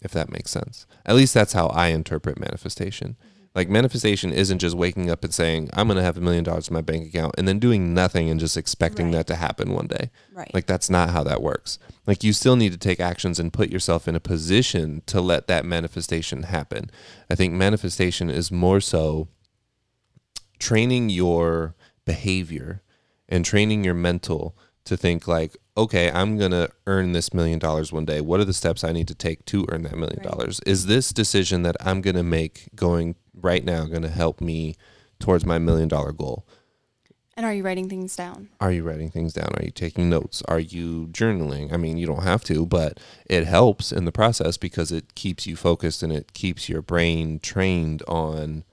If 0.00 0.12
that 0.12 0.30
makes 0.30 0.50
sense. 0.50 0.86
At 1.04 1.16
least 1.16 1.34
that's 1.34 1.52
how 1.52 1.66
I 1.68 1.88
interpret 1.88 2.38
manifestation. 2.38 3.16
Like 3.58 3.68
manifestation 3.68 4.32
isn't 4.32 4.60
just 4.60 4.76
waking 4.76 5.10
up 5.10 5.24
and 5.24 5.34
saying 5.34 5.70
I'm 5.72 5.88
going 5.88 5.96
to 5.96 6.02
have 6.04 6.16
a 6.16 6.20
million 6.20 6.44
dollars 6.44 6.68
in 6.68 6.74
my 6.74 6.80
bank 6.80 7.08
account 7.08 7.34
and 7.36 7.48
then 7.48 7.58
doing 7.58 7.92
nothing 7.92 8.30
and 8.30 8.38
just 8.38 8.56
expecting 8.56 9.06
Right. 9.06 9.14
that 9.14 9.26
to 9.26 9.34
happen 9.34 9.72
one 9.72 9.88
day. 9.88 10.12
Right. 10.32 10.48
Like 10.54 10.66
that's 10.66 10.88
not 10.88 11.10
how 11.10 11.24
that 11.24 11.42
works. 11.42 11.80
Like 12.06 12.22
you 12.22 12.32
still 12.32 12.54
need 12.54 12.70
to 12.70 12.78
take 12.78 13.00
actions 13.00 13.40
and 13.40 13.52
put 13.52 13.68
yourself 13.68 14.06
in 14.06 14.14
a 14.14 14.20
position 14.20 15.02
to 15.06 15.20
let 15.20 15.48
that 15.48 15.64
manifestation 15.64 16.44
happen. 16.44 16.88
I 17.28 17.34
think 17.34 17.52
manifestation 17.52 18.30
is 18.30 18.52
more 18.52 18.80
so 18.80 19.26
training 20.60 21.08
your 21.10 21.74
behavior 22.04 22.84
and 23.28 23.44
training 23.44 23.82
your 23.82 23.94
mental 23.94 24.56
to 24.84 24.96
think 24.96 25.26
like, 25.26 25.56
okay, 25.78 26.10
I'm 26.10 26.36
going 26.36 26.50
to 26.50 26.68
earn 26.86 27.12
this 27.12 27.32
million 27.32 27.58
dollars 27.58 27.92
one 27.92 28.04
day. 28.04 28.20
What 28.20 28.40
are 28.40 28.44
the 28.44 28.52
steps 28.52 28.84
I 28.84 28.92
need 28.92 29.08
to 29.08 29.14
take 29.14 29.44
to 29.46 29.64
earn 29.70 29.82
that 29.84 29.96
million 29.96 30.18
Right. 30.18 30.30
dollars? 30.30 30.60
Is 30.66 30.86
this 30.86 31.12
decision 31.12 31.62
that 31.62 31.76
I'm 31.80 32.00
going 32.02 32.16
to 32.16 32.22
make 32.22 32.68
going 32.74 33.14
right 33.32 33.64
now 33.64 33.84
going 33.86 34.02
to 34.02 34.08
help 34.08 34.40
me 34.40 34.74
towards 35.20 35.46
my 35.46 35.58
million 35.58 35.88
dollar 35.88 36.12
goal? 36.12 36.46
and 37.36 37.46
are 37.46 37.54
you 37.54 37.62
writing 37.62 37.88
things 37.88 38.16
down? 38.16 38.48
Are 38.60 38.72
you 38.72 38.82
writing 38.82 39.10
things 39.10 39.32
down? 39.32 39.52
Are 39.54 39.62
you 39.64 39.70
taking 39.70 40.10
notes? 40.10 40.42
Are 40.48 40.58
you 40.58 41.06
journaling? 41.12 41.72
I 41.72 41.76
mean, 41.76 41.96
you 41.96 42.04
don't 42.04 42.24
have 42.24 42.42
to, 42.44 42.66
but 42.66 42.98
it 43.26 43.46
helps 43.46 43.92
in 43.92 44.06
the 44.06 44.10
process 44.10 44.56
because 44.56 44.90
it 44.90 45.14
keeps 45.14 45.46
you 45.46 45.54
focused 45.54 46.02
and 46.02 46.12
it 46.12 46.32
keeps 46.34 46.68
your 46.68 46.82
brain 46.82 47.38
trained 47.38 48.02
on 48.08 48.64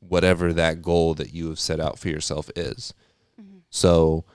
whatever 0.00 0.52
that 0.52 0.82
goal 0.82 1.14
that 1.14 1.32
you 1.32 1.48
have 1.48 1.58
set 1.58 1.80
out 1.80 1.98
for 1.98 2.10
yourself 2.10 2.50
is. 2.54 2.92
Mm-hmm. 3.40 3.60
So, 3.70 4.26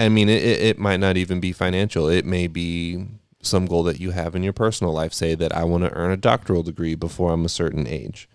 I 0.00 0.08
mean, 0.08 0.28
it, 0.28 0.42
it 0.42 0.60
it 0.62 0.78
might 0.78 0.98
not 0.98 1.16
even 1.16 1.40
be 1.40 1.52
financial. 1.52 2.08
It 2.08 2.24
may 2.24 2.46
be 2.46 3.06
some 3.42 3.66
goal 3.66 3.82
that 3.84 4.00
you 4.00 4.12
have 4.12 4.34
in 4.34 4.42
your 4.42 4.52
personal 4.52 4.92
life. 4.92 5.12
Say 5.12 5.34
that 5.34 5.54
I 5.54 5.64
want 5.64 5.84
to 5.84 5.92
earn 5.92 6.10
a 6.10 6.16
doctoral 6.16 6.62
degree 6.62 6.94
before 6.94 7.32
I'm 7.32 7.44
a 7.44 7.50
certain 7.50 7.86
age, 7.86 8.28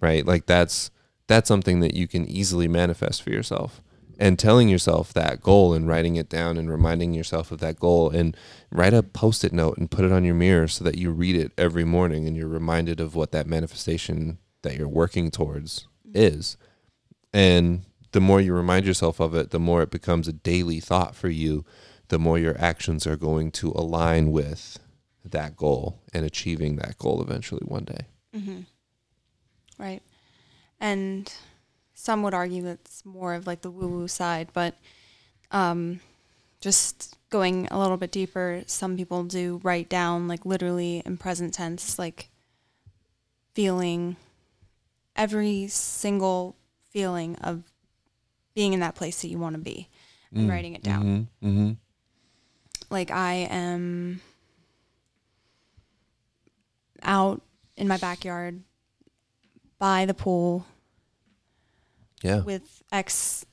right? 0.00 0.24
Like 0.24 0.46
that's 0.46 0.90
that's 1.26 1.48
something 1.48 1.80
that 1.80 1.94
you 1.94 2.08
can 2.08 2.26
easily 2.26 2.68
manifest 2.68 3.22
for 3.22 3.30
yourself. 3.30 3.82
And 4.20 4.36
telling 4.36 4.68
yourself 4.68 5.12
that 5.12 5.42
goal 5.42 5.74
and 5.74 5.86
writing 5.86 6.16
it 6.16 6.28
down 6.28 6.56
and 6.56 6.68
reminding 6.68 7.14
yourself 7.14 7.52
of 7.52 7.60
that 7.60 7.78
goal 7.78 8.10
and 8.10 8.36
write 8.72 8.92
a 8.92 9.04
post-it 9.04 9.52
note 9.52 9.78
and 9.78 9.88
put 9.88 10.04
it 10.04 10.10
on 10.10 10.24
your 10.24 10.34
mirror 10.34 10.66
so 10.66 10.82
that 10.82 10.98
you 10.98 11.12
read 11.12 11.36
it 11.36 11.52
every 11.56 11.84
morning 11.84 12.26
and 12.26 12.36
you're 12.36 12.48
reminded 12.48 12.98
of 12.98 13.14
what 13.14 13.30
that 13.30 13.46
manifestation 13.46 14.38
that 14.62 14.76
you're 14.76 14.88
working 14.88 15.30
towards 15.30 15.86
mm-hmm. 16.04 16.18
is. 16.18 16.56
And 17.32 17.84
the 18.12 18.20
more 18.20 18.40
you 18.40 18.54
remind 18.54 18.86
yourself 18.86 19.20
of 19.20 19.34
it, 19.34 19.50
the 19.50 19.58
more 19.58 19.82
it 19.82 19.90
becomes 19.90 20.28
a 20.28 20.32
daily 20.32 20.80
thought 20.80 21.14
for 21.14 21.28
you, 21.28 21.64
the 22.08 22.18
more 22.18 22.38
your 22.38 22.58
actions 22.58 23.06
are 23.06 23.16
going 23.16 23.50
to 23.52 23.70
align 23.72 24.30
with 24.30 24.78
that 25.24 25.56
goal 25.56 26.00
and 26.14 26.24
achieving 26.24 26.76
that 26.76 26.96
goal 26.98 27.20
eventually 27.20 27.62
one 27.64 27.84
day. 27.84 28.06
Mm-hmm. 28.34 28.60
Right. 29.78 30.02
And 30.80 31.32
some 31.94 32.22
would 32.22 32.34
argue 32.34 32.62
that's 32.62 33.04
more 33.04 33.34
of 33.34 33.46
like 33.46 33.60
the 33.60 33.70
woo 33.70 33.88
woo 33.88 34.08
side, 34.08 34.48
but 34.52 34.76
um, 35.50 36.00
just 36.60 37.16
going 37.30 37.68
a 37.70 37.78
little 37.78 37.96
bit 37.96 38.10
deeper, 38.12 38.62
some 38.66 38.96
people 38.96 39.24
do 39.24 39.60
write 39.62 39.88
down, 39.88 40.28
like 40.28 40.46
literally 40.46 41.02
in 41.04 41.16
present 41.16 41.54
tense, 41.54 41.98
like 41.98 42.30
feeling 43.54 44.16
every 45.16 45.66
single 45.66 46.56
feeling 46.90 47.36
of 47.36 47.64
being 48.54 48.72
in 48.72 48.80
that 48.80 48.94
place 48.94 49.22
that 49.22 49.28
you 49.28 49.38
want 49.38 49.54
to 49.54 49.60
be 49.60 49.88
and 50.34 50.48
writing 50.48 50.74
it 50.74 50.82
down. 50.82 51.28
Mm-hmm. 51.42 51.48
Mm-hmm. 51.48 51.72
like 52.90 53.10
I 53.10 53.46
am 53.50 54.20
out 57.02 57.40
in 57.76 57.88
my 57.88 57.96
backyard 57.96 58.60
by 59.78 60.04
the 60.04 60.14
pool 60.14 60.66
Yeah. 62.22 62.40
with 62.42 62.82
X 62.90 63.46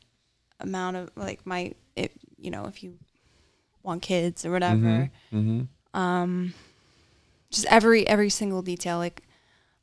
amount 0.60 0.98
of 0.98 1.10
like 1.16 1.46
my 1.46 1.74
it 1.96 2.12
you 2.38 2.50
know 2.50 2.66
if 2.66 2.82
you 2.84 2.98
want 3.84 4.02
kids 4.02 4.46
or 4.46 4.52
whatever 4.52 5.12
Mm-hmm. 5.32 5.64
um 6.00 6.54
just 7.52 7.66
every 7.68 8.08
every 8.08 8.30
single 8.30 8.62
detail 8.62 8.98
like 8.98 9.22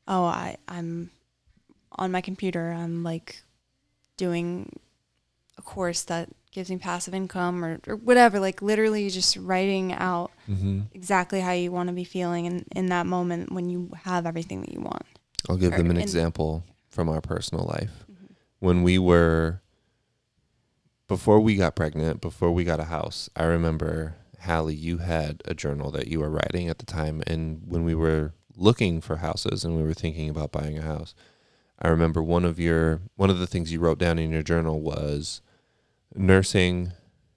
oh 0.07 0.25
I 0.25 0.57
I'm 0.67 1.09
on 1.93 2.11
my 2.11 2.21
computer 2.21 2.71
I'm 2.71 3.03
like 3.03 3.41
doing 4.17 4.77
course 5.63 6.03
that 6.03 6.29
gives 6.51 6.69
me 6.69 6.77
passive 6.77 7.13
income 7.13 7.63
or, 7.65 7.79
or 7.87 7.95
whatever 7.95 8.39
like 8.39 8.61
literally 8.61 9.09
just 9.09 9.35
writing 9.37 9.91
out 9.93 10.31
Mm-hmm. 10.49 10.81
exactly 10.93 11.39
how 11.39 11.51
you 11.53 11.71
want 11.71 11.87
to 11.87 11.93
be 11.93 12.03
feeling 12.03 12.45
in, 12.45 12.65
in 12.75 12.87
that 12.87 13.05
moment 13.05 13.51
when 13.53 13.69
you 13.69 13.91
have 14.03 14.25
everything 14.25 14.59
that 14.61 14.73
you 14.73 14.81
want. 14.81 15.05
I'll 15.49 15.55
give 15.57 15.73
Or 15.73 15.77
them 15.77 15.89
an 15.89 15.97
example 15.97 16.65
from 16.89 17.07
our 17.09 17.21
personal 17.21 17.65
life. 17.65 18.05
When 18.59 18.83
we 18.83 18.99
were, 18.99 19.61
before 21.07 21.39
we 21.39 21.55
got 21.55 21.75
pregnant, 21.75 22.21
before 22.21 22.51
we 22.51 22.63
got 22.63 22.79
a 22.79 22.85
house, 22.85 23.29
I 23.35 23.43
remember, 23.45 24.15
Hallie, 24.41 24.75
you 24.75 24.97
had 24.99 25.41
a 25.45 25.53
journal 25.53 25.91
that 25.91 26.07
you 26.07 26.19
were 26.19 26.29
writing 26.29 26.67
at 26.69 26.79
the 26.79 26.85
time. 26.85 27.21
And 27.27 27.61
when 27.65 27.83
we 27.83 27.95
were 27.95 28.33
looking 28.55 29.01
for 29.01 29.17
houses 29.17 29.63
and 29.63 29.75
we 29.75 29.83
were 29.83 29.93
thinking 29.93 30.29
about 30.29 30.51
buying 30.51 30.77
a 30.77 30.81
house, 30.81 31.13
I 31.81 31.87
remember 31.89 32.21
one 32.21 32.45
of 32.45 32.59
your 32.59 33.01
one 33.15 33.29
of 33.29 33.39
the 33.39 33.47
things 33.47 33.71
you 33.71 33.79
wrote 33.79 33.97
down 33.97 34.19
in 34.19 34.31
your 34.31 34.43
journal 34.43 34.79
was 34.81 35.41
nursing 36.15 36.93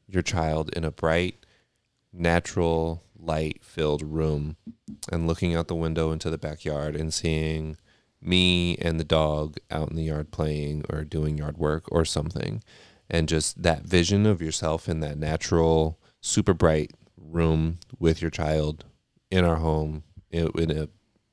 your 0.09 0.23
child 0.23 0.71
in 0.75 0.85
a 0.85 0.91
bright, 0.91 1.45
natural, 2.12 3.03
light 3.19 3.59
filled 3.62 4.03
room 4.03 4.57
and 5.11 5.27
looking 5.27 5.55
out 5.55 5.69
the 5.69 5.75
window 5.75 6.12
into 6.12 6.31
the 6.31 6.39
backyard 6.39 6.95
and 6.97 7.12
seeing 7.12 7.77
me 8.21 8.77
and 8.77 8.99
the 8.99 9.05
dog 9.05 9.57
out 9.71 9.91
in 9.91 9.97
the 9.97 10.05
yard 10.05 10.31
playing 10.31 10.85
or 10.89 11.05
doing 11.05 11.39
yard 11.39 11.59
work 11.59 11.85
or 11.91 12.05
something. 12.05 12.62
And 13.09 13.29
just 13.29 13.62
that 13.62 13.83
vision 13.83 14.27
of 14.27 14.43
yourself 14.43 14.89
in 14.89 15.01
that 15.01 15.19
natural, 15.19 15.99
super 16.21 16.55
bright 16.55 16.93
room 17.17 17.79
with 17.99 18.21
your 18.21 18.31
child 18.31 18.85
in 19.31 19.45
our 19.45 19.57
home 19.57 20.03
in, 20.31 20.71
a 20.71 20.89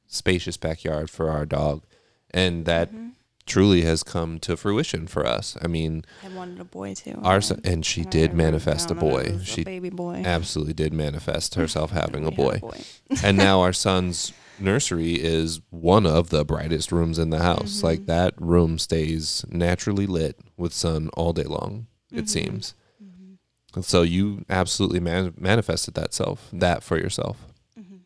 spacious 0.08 0.58
backyard 0.58 1.10
for 1.10 1.29
our 1.29 1.45
dog. 1.45 1.84
And 2.32 2.65
that 2.65 2.91
Mhm. 2.93 3.12
Truly 3.45 3.82
has 3.82 4.03
come 4.03 4.39
to 4.39 4.56
fruition 4.56 5.06
for 5.08 5.25
us. 5.25 5.58
I 5.62 5.67
mean, 5.67 6.06
I 6.23 6.29
wanted 6.29 6.60
a 6.60 6.63
boy 6.63 6.93
too. 6.93 7.19
our 7.23 7.36
and- 7.36 7.43
son, 7.43 7.62
and 7.63 7.86
she 7.86 8.01
and 8.01 8.10
did 8.10 8.34
manifest 8.34 8.89
a 8.89 8.93
down 8.93 8.99
that 8.99 9.06
it 9.06 9.10
boy. 9.12 9.34
was 9.34 9.41
a 9.41 9.45
She 9.45 9.63
baby 9.63 9.89
boy. 9.89 10.21
absolutely 10.25 10.73
did 10.73 10.93
manifest 10.93 11.56
herself 11.62 11.91
having 11.91 12.25
a 12.25 12.29
We 12.29 12.36
had 12.45 12.62
boy. 12.62 12.82
and 13.23 13.38
now 13.38 13.62
our 13.62 13.73
son's 13.88 14.32
nursery 14.60 15.13
is 15.15 15.62
one 15.71 16.06
of 16.06 16.29
the 16.29 16.45
brightest 16.45 16.91
rooms 16.91 17.19
in 17.19 17.32
the 17.32 17.39
house. 17.39 17.79
Mhm. 17.79 17.84
Like 17.84 18.06
that 18.06 18.34
room 18.39 18.77
stays 18.79 19.43
naturally 19.49 20.06
lit 20.08 20.39
with 20.58 20.73
sun 20.73 21.10
all 21.15 21.34
day 21.34 21.43
long. 21.43 21.88
It 22.12 22.25
Mhm. 22.25 22.29
seems. 22.29 22.75
Mhm. 23.03 23.38
And 23.75 23.84
so 23.84 24.03
you 24.03 24.45
absolutely 24.49 24.99
man- 24.99 25.34
manifested 25.38 25.95
that 25.95 26.13
self, 26.13 26.47
that 26.53 26.84
for 26.84 26.97
yourself. 26.97 27.38
Mhm. 27.77 28.01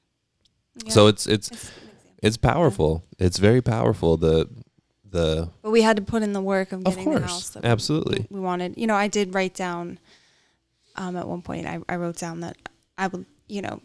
So 0.88 1.08
it's 1.08 1.28
it's 1.28 1.52
it's 1.52 1.72
it's 2.24 2.38
powerful. 2.38 3.04
It's 3.20 3.38
very 3.38 3.62
powerful. 3.62 4.18
The 4.18 4.48
the 5.18 5.50
But 5.62 5.72
we 5.72 5.82
had 5.82 5.98
to 5.98 6.04
put 6.04 6.22
in 6.24 6.34
the 6.34 6.42
work 6.42 6.72
of 6.72 6.80
Of 6.86 6.96
getting 6.96 7.12
the 7.14 7.22
house 7.22 7.50
that 7.50 7.66
absolutely. 7.66 8.28
we 8.30 8.40
wanted. 8.40 8.78
You 8.78 8.88
know, 8.88 8.96
I 8.96 9.08
did 9.08 9.34
write 9.34 9.54
down. 9.54 10.00
Um, 10.96 11.16
at 11.16 11.28
one 11.28 11.42
point, 11.44 11.68
I, 11.68 11.80
I 11.88 11.96
wrote 11.98 12.18
down 12.18 12.40
that 12.40 12.58
I 12.98 13.06
would, 13.08 13.26
you 13.48 13.62
know, 13.62 13.82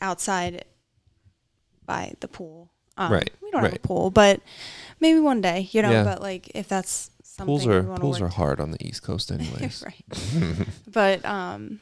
outside 0.00 0.64
by 1.84 2.14
the 2.20 2.28
pool. 2.28 2.70
Um, 2.96 3.12
Right, 3.12 3.30
We 3.42 3.50
don't 3.50 3.62
have 3.62 3.74
a 3.74 3.78
pool, 3.78 4.10
but 4.10 4.40
maybe 5.00 5.20
one 5.20 5.42
day, 5.42 5.68
you 5.72 5.82
know. 5.82 5.90
Yeah. 5.90 6.04
But 6.04 6.22
like, 6.22 6.50
if 6.54 6.68
that's 6.68 7.10
something 7.22 7.46
pools 7.52 7.66
are 7.66 7.82
pools 7.82 8.20
are 8.22 8.28
hard 8.28 8.60
on 8.60 8.70
the 8.70 8.78
East 8.86 9.02
Coast, 9.02 9.30
anyways. 9.30 9.84
right. 9.84 10.66
But 10.90 11.22
um, 11.26 11.80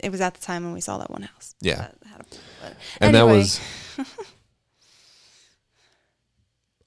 it 0.00 0.10
was 0.10 0.20
at 0.20 0.34
the 0.34 0.40
time 0.40 0.64
when 0.64 0.72
we 0.74 0.80
saw 0.80 0.98
that 0.98 1.10
one 1.10 1.22
house. 1.22 1.54
Yeah. 1.60 1.76
that 1.76 1.94
had 2.10 2.20
a 2.20 2.24
and 3.00 3.14
anyway, 3.16 3.32
that 3.32 3.36
was 3.38 3.60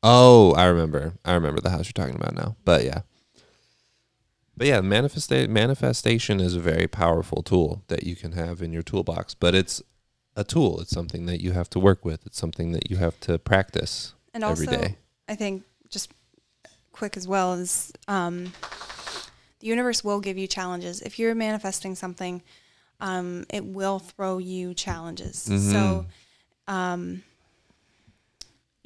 oh 0.04 0.54
i 0.54 0.66
remember. 0.66 1.14
I 1.26 1.34
remember 1.34 1.62
the 1.62 1.70
house 1.72 1.86
you're 1.88 1.94
talking 2.06 2.16
about 2.16 2.36
now. 2.36 2.56
But 2.66 2.84
yeah. 2.84 3.02
But 4.56 4.68
yeah 4.68 4.82
manifesta- 4.82 5.48
manifestation 5.50 6.40
is 6.40 6.56
a 6.56 6.60
very 6.60 6.88
powerful 6.88 7.44
tool 7.44 7.84
that 7.88 8.04
you 8.04 8.16
can 8.16 8.32
have 8.34 8.62
in 8.62 8.74
your 8.74 8.84
toolbox. 8.84 9.34
But 9.34 9.54
it's 9.56 9.82
a 10.36 10.44
tool. 10.44 10.80
It's 10.82 10.92
something 10.92 11.26
that 11.26 11.42
you 11.42 11.52
have 11.54 11.70
to 11.72 11.80
work 11.80 12.06
with. 12.06 12.26
It's 12.26 12.38
something 12.38 12.72
that 12.72 12.90
you 12.90 12.98
have 12.98 13.20
to 13.22 13.38
practice 13.40 14.14
and 14.34 14.44
every 14.44 14.68
also, 14.68 14.80
day. 14.80 14.98
I 15.28 15.36
think 15.36 15.64
just 15.90 16.12
quick 16.92 17.18
as 17.18 17.28
well 17.28 17.54
is 17.54 17.92
um, 18.08 18.54
the 19.60 19.68
universe 19.68 20.04
will 20.04 20.20
give 20.20 20.38
you 20.38 20.48
challenges. 20.48 21.02
If 21.02 21.18
you're 21.20 21.36
manifesting 21.36 21.96
something, 21.96 22.42
um, 23.00 23.46
it 23.50 23.66
will 23.66 24.00
throw 24.00 24.38
you 24.38 24.74
challenges. 24.74 25.42
So, 25.42 25.52
Mhm. 26.68 26.74
um, 26.74 27.24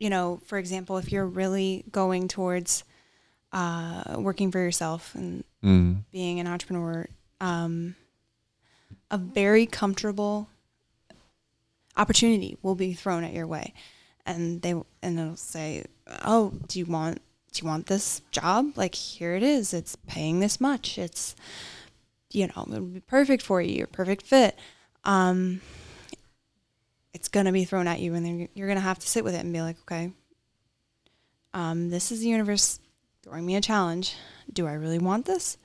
you 0.02 0.10
know, 0.10 0.40
for 0.48 0.58
example, 0.58 0.98
if 0.98 1.12
you're 1.12 1.28
really 1.28 1.86
going 1.92 2.28
towards 2.28 2.84
uh, 3.54 4.16
working 4.18 4.52
for 4.52 4.58
yourself 4.58 5.14
and 5.14 5.44
mm. 5.64 6.04
being 6.12 6.40
an 6.40 6.48
entrepreneur, 6.48 7.08
um, 7.40 7.96
a 9.12 9.20
very 9.20 9.68
comfortable 9.68 10.50
opportunity 11.96 12.58
will 12.64 12.74
be 12.74 12.94
thrown 12.94 13.24
at 13.24 13.32
your 13.32 13.46
way, 13.46 13.76
and 14.26 14.64
they 14.64 14.74
and 15.04 15.20
it'll 15.20 15.36
say, 15.36 15.86
"Oh, 16.26 16.52
do 16.68 16.80
you 16.80 16.86
want 16.86 17.22
do 17.54 17.62
you 17.62 17.68
want 17.68 17.86
this 17.86 18.24
job? 18.32 18.72
Like 18.76 18.96
here 18.96 19.36
it 19.36 19.44
is. 19.44 19.72
It's 19.72 19.96
paying 20.08 20.40
this 20.40 20.60
much. 20.60 20.98
It's 20.98 21.36
you 22.32 22.48
know 22.48 22.64
it 22.64 22.80
would 22.80 22.94
be 22.96 23.02
perfect 23.02 23.44
for 23.44 23.62
you. 23.62 23.76
You're 23.76 23.86
perfect 23.86 24.26
fit." 24.26 24.58
Um, 25.04 25.62
it's 27.14 27.28
gonna 27.28 27.52
be 27.52 27.66
thrown 27.66 27.88
at 27.88 28.00
you, 28.00 28.14
and 28.14 28.26
then 28.26 28.38
you're- 28.40 28.50
you're 28.54 28.68
gonna 28.68 28.80
have 28.80 29.00
to 29.00 29.08
sit 29.08 29.24
with 29.24 29.34
it 29.36 29.40
and 29.44 29.52
be 29.54 29.62
like, 29.62 29.78
"Okay, 29.82 30.12
um, 31.54 31.90
this 31.90 32.12
is 32.12 32.20
the 32.22 32.28
universe 32.28 32.80
throwing 33.24 33.46
me 33.46 33.56
a 33.56 33.62
challenge. 33.62 34.16
Do 34.52 34.68
I 34.68 34.74
really 34.74 35.00
want 35.00 35.26
this? 35.26 35.58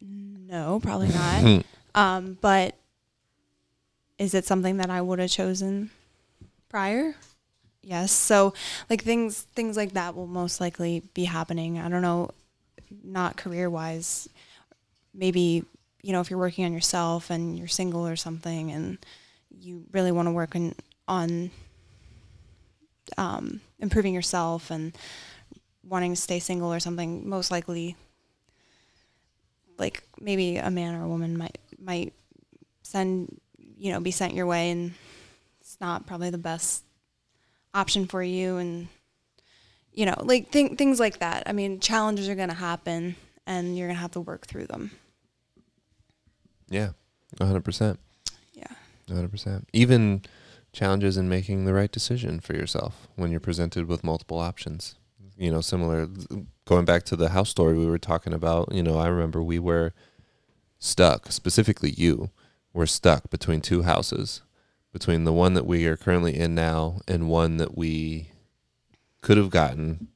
No, 0.00 0.80
probably 0.80 1.08
not. 1.14 1.64
um, 1.94 2.38
but 2.40 2.74
is 4.18 4.34
it 4.34 4.44
something 4.44 4.78
that 4.78 4.90
I 4.90 5.00
would 5.00 5.18
have 5.18 5.30
chosen 5.30 5.90
prior? 6.68 7.14
Yes. 7.82 8.12
So 8.12 8.52
like 8.90 9.02
things 9.02 9.40
things 9.54 9.76
like 9.76 9.92
that 9.92 10.14
will 10.14 10.26
most 10.26 10.60
likely 10.60 11.00
be 11.14 11.24
happening. 11.24 11.78
I 11.78 11.88
don't 11.88 12.02
know, 12.02 12.30
not 13.02 13.36
career 13.36 13.70
wise. 13.70 14.28
Maybe, 15.14 15.64
you 16.02 16.12
know, 16.12 16.20
if 16.20 16.30
you're 16.30 16.38
working 16.38 16.64
on 16.64 16.72
yourself 16.72 17.30
and 17.30 17.58
you're 17.58 17.68
single 17.68 18.06
or 18.06 18.16
something 18.16 18.70
and 18.70 18.98
you 19.58 19.84
really 19.92 20.12
want 20.12 20.26
to 20.26 20.32
work 20.32 20.54
on 20.54 20.74
on 21.08 21.50
um, 23.18 23.60
improving 23.78 24.14
yourself 24.14 24.70
and 24.70 24.96
wanting 25.84 26.14
to 26.14 26.20
stay 26.20 26.38
single 26.38 26.72
or 26.72 26.80
something, 26.80 27.28
most 27.28 27.50
likely 27.50 27.96
like 29.78 30.02
maybe 30.20 30.58
a 30.58 30.70
man 30.70 30.94
or 30.94 31.04
a 31.04 31.08
woman 31.08 31.36
might 31.36 31.58
might 31.82 32.12
send 32.82 33.40
you 33.56 33.90
know 33.90 33.98
be 33.98 34.10
sent 34.10 34.34
your 34.34 34.46
way 34.46 34.70
and 34.70 34.92
it's 35.60 35.78
not 35.80 36.06
probably 36.06 36.30
the 36.30 36.38
best 36.38 36.84
option 37.72 38.06
for 38.06 38.22
you 38.22 38.58
and 38.58 38.88
you 39.92 40.04
know 40.04 40.14
like 40.20 40.50
th- 40.50 40.76
things 40.76 41.00
like 41.00 41.18
that. 41.18 41.44
I 41.46 41.52
mean 41.52 41.80
challenges 41.80 42.28
are 42.28 42.34
going 42.34 42.50
to 42.50 42.54
happen 42.54 43.16
and 43.46 43.76
you're 43.76 43.88
going 43.88 43.96
to 43.96 44.02
have 44.02 44.12
to 44.12 44.20
work 44.20 44.46
through 44.46 44.66
them. 44.66 44.90
Yeah 46.68 46.90
100% 47.38 47.80
yeah 47.80 48.09
100% 49.10 49.64
even 49.72 50.22
challenges 50.72 51.16
in 51.16 51.28
making 51.28 51.64
the 51.64 51.72
right 51.72 51.90
decision 51.90 52.40
for 52.40 52.54
yourself 52.54 53.08
when 53.16 53.30
you're 53.30 53.40
presented 53.40 53.86
with 53.86 54.04
multiple 54.04 54.38
options. 54.38 54.94
You 55.36 55.50
know 55.50 55.60
similar 55.60 56.08
going 56.70 56.84
back 56.84 57.02
to 57.04 57.16
the 57.16 57.30
house 57.30 57.50
story 57.50 57.76
we 57.76 57.86
were 57.86 57.98
talking 57.98 58.32
about 58.32 58.72
you 58.72 58.82
know 58.82 58.96
i 58.96 59.08
remember 59.08 59.42
we 59.42 59.58
were 59.58 59.92
stuck 60.78 61.32
specifically 61.32 61.90
you 61.90 62.30
were 62.72 62.86
stuck 62.86 63.28
between 63.30 63.60
two 63.60 63.82
houses 63.82 64.42
between 64.92 65.24
the 65.24 65.32
one 65.32 65.54
that 65.54 65.66
we 65.66 65.86
are 65.86 65.96
currently 65.96 66.38
in 66.38 66.54
now 66.54 67.00
and 67.08 67.28
one 67.28 67.56
that 67.56 67.76
we 67.76 68.30
could 69.20 69.36
have 69.36 69.50
gotten 69.50 70.08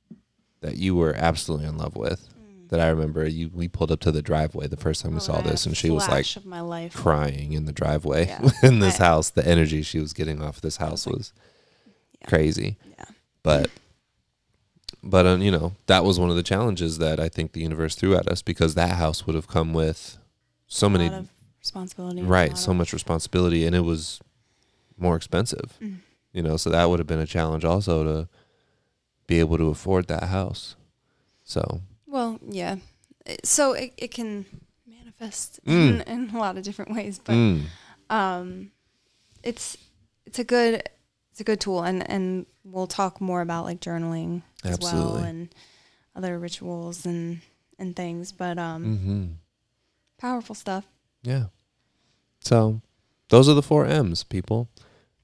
that 0.60 0.76
you 0.76 0.94
were 0.94 1.14
absolutely 1.16 1.66
in 1.66 1.76
love 1.76 1.96
with 1.96 2.33
that 2.74 2.80
i 2.86 2.88
remember 2.88 3.24
you 3.26 3.50
we 3.54 3.68
pulled 3.68 3.92
up 3.92 4.00
to 4.00 4.10
the 4.12 4.22
driveway 4.22 4.66
the 4.66 4.76
first 4.76 5.02
time 5.02 5.14
we 5.14 5.20
saw 5.20 5.38
Oh, 5.38 5.42
this 5.42 5.64
and 5.66 5.76
she 5.76 5.90
was 5.90 6.08
like 6.08 6.26
of 6.36 6.44
my 6.44 6.60
life 6.60 6.94
crying 6.94 7.52
in 7.52 7.64
the 7.66 7.72
driveway 7.72 8.26
Yeah. 8.26 8.50
in 8.62 8.80
this 8.80 9.00
I- 9.00 9.04
house. 9.04 9.30
The 9.30 9.46
energy 9.46 9.82
she 9.82 10.00
was 10.00 10.12
getting 10.12 10.42
off 10.42 10.60
this 10.60 10.76
house 10.78 11.06
was 11.06 11.32
Yeah. 12.20 12.28
crazy. 12.28 12.76
yeah 12.98 13.04
But 13.42 13.70
but 15.02 15.26
um, 15.26 15.42
you 15.42 15.50
know 15.50 15.72
that 15.86 16.04
was 16.04 16.18
one 16.18 16.30
of 16.30 16.36
the 16.36 16.42
challenges 16.42 16.98
that 16.98 17.20
I 17.20 17.28
think 17.28 17.52
the 17.52 17.60
universe 17.60 17.94
threw 17.94 18.14
at 18.16 18.26
us 18.28 18.42
because 18.42 18.74
that 18.74 18.96
house 18.96 19.26
would 19.26 19.34
have 19.36 19.48
come 19.48 19.72
with 19.74 20.18
so 20.66 20.88
many 20.88 21.10
responsibility 21.60 22.22
right 22.22 22.56
so 22.56 22.70
of- 22.72 22.76
much 22.78 22.92
responsibility 22.92 23.66
and 23.66 23.74
it 23.76 23.80
was 23.92 24.20
more 24.98 25.16
expensive. 25.16 25.76
Mm. 25.82 25.96
You 26.32 26.42
know, 26.42 26.56
so 26.56 26.68
that 26.70 26.88
would 26.88 26.98
have 26.98 27.06
been 27.06 27.20
a 27.20 27.26
challenge 27.26 27.64
also 27.64 28.02
to 28.04 28.28
be 29.26 29.38
able 29.40 29.56
to 29.58 29.68
afford 29.70 30.06
that 30.08 30.24
house. 30.24 30.74
So 31.44 31.80
well 32.14 32.38
yeah 32.48 32.76
so 33.42 33.72
it, 33.72 33.92
it 33.96 34.10
can 34.18 34.46
manifest 34.86 35.60
Mm. 35.66 35.88
in, 35.88 36.00
in 36.02 36.30
a 36.36 36.38
lot 36.38 36.56
of 36.56 36.62
different 36.64 36.92
ways 36.96 37.18
but 37.18 37.34
mm, 37.34 37.62
um, 38.10 38.70
it's 39.42 39.76
it's 40.26 40.38
a 40.38 40.44
good 40.44 40.82
it's 41.30 41.40
a 41.40 41.44
good 41.44 41.60
tool, 41.60 41.82
and 41.82 42.08
and 42.08 42.46
we'll 42.62 42.86
talk 42.86 43.20
more 43.20 43.40
about 43.40 43.64
like 43.64 43.80
journaling 43.80 44.42
as 44.62 44.78
well 44.78 44.92
Absolutely. 45.16 45.28
and 45.28 45.54
other 46.14 46.38
rituals 46.38 47.04
and 47.04 47.40
and 47.78 47.96
things. 47.96 48.30
But 48.30 48.56
um, 48.56 48.82
hmm 48.98 49.24
powerful 50.16 50.54
stuff. 50.54 50.84
Yeah. 51.24 51.46
So 52.40 52.80
those 53.30 53.48
are 53.48 53.54
the 53.54 53.62
four 53.70 53.84
M's, 53.84 54.22
people. 54.22 54.68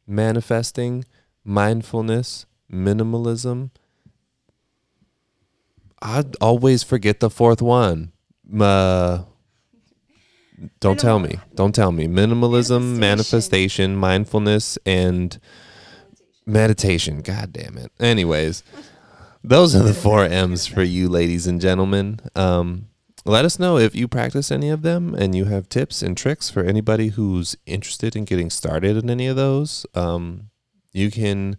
Manifesting, 0.06 1.04
mindfulness, 1.44 2.44
minimalism. 2.70 3.70
I 6.02 6.24
always 6.40 6.82
forget 6.82 7.20
the 7.20 7.30
fourth 7.30 7.60
one. 7.60 8.12
Uh, 8.58 9.24
don't 10.80 10.98
tell 10.98 11.18
me. 11.18 11.38
Don't 11.54 11.74
tell 11.74 11.92
me. 11.92 12.06
Minimalism, 12.06 12.96
Manifestation. 12.98 13.00
manifestation, 13.00 13.96
mindfulness, 13.96 14.78
and 14.86 15.38
meditation. 16.46 17.20
God 17.22 17.52
damn 17.52 17.78
it. 17.78 17.92
Anyways, 18.00 18.62
those 19.42 19.74
are 19.74 19.82
the 19.82 19.94
four 19.94 20.24
M's 20.24 20.66
for 20.66 20.82
you, 20.82 21.08
ladies 21.08 21.46
and 21.46 21.60
gentlemen. 21.60 22.20
Um, 22.34 22.86
let 23.24 23.44
us 23.44 23.58
know 23.58 23.76
if 23.78 23.94
you 23.94 24.08
practice 24.08 24.50
any 24.50 24.70
of 24.70 24.82
them 24.82 25.14
and 25.14 25.34
you 25.34 25.44
have 25.46 25.68
tips 25.68 26.02
and 26.02 26.16
tricks 26.16 26.48
for 26.50 26.62
anybody 26.64 27.08
who's 27.08 27.56
interested 27.66 28.16
in 28.16 28.24
getting 28.24 28.50
started 28.50 28.96
in 28.96 29.10
any 29.10 29.26
of 29.26 29.36
those. 29.36 29.84
Um, 29.94 30.50
you 30.92 31.10
can 31.10 31.56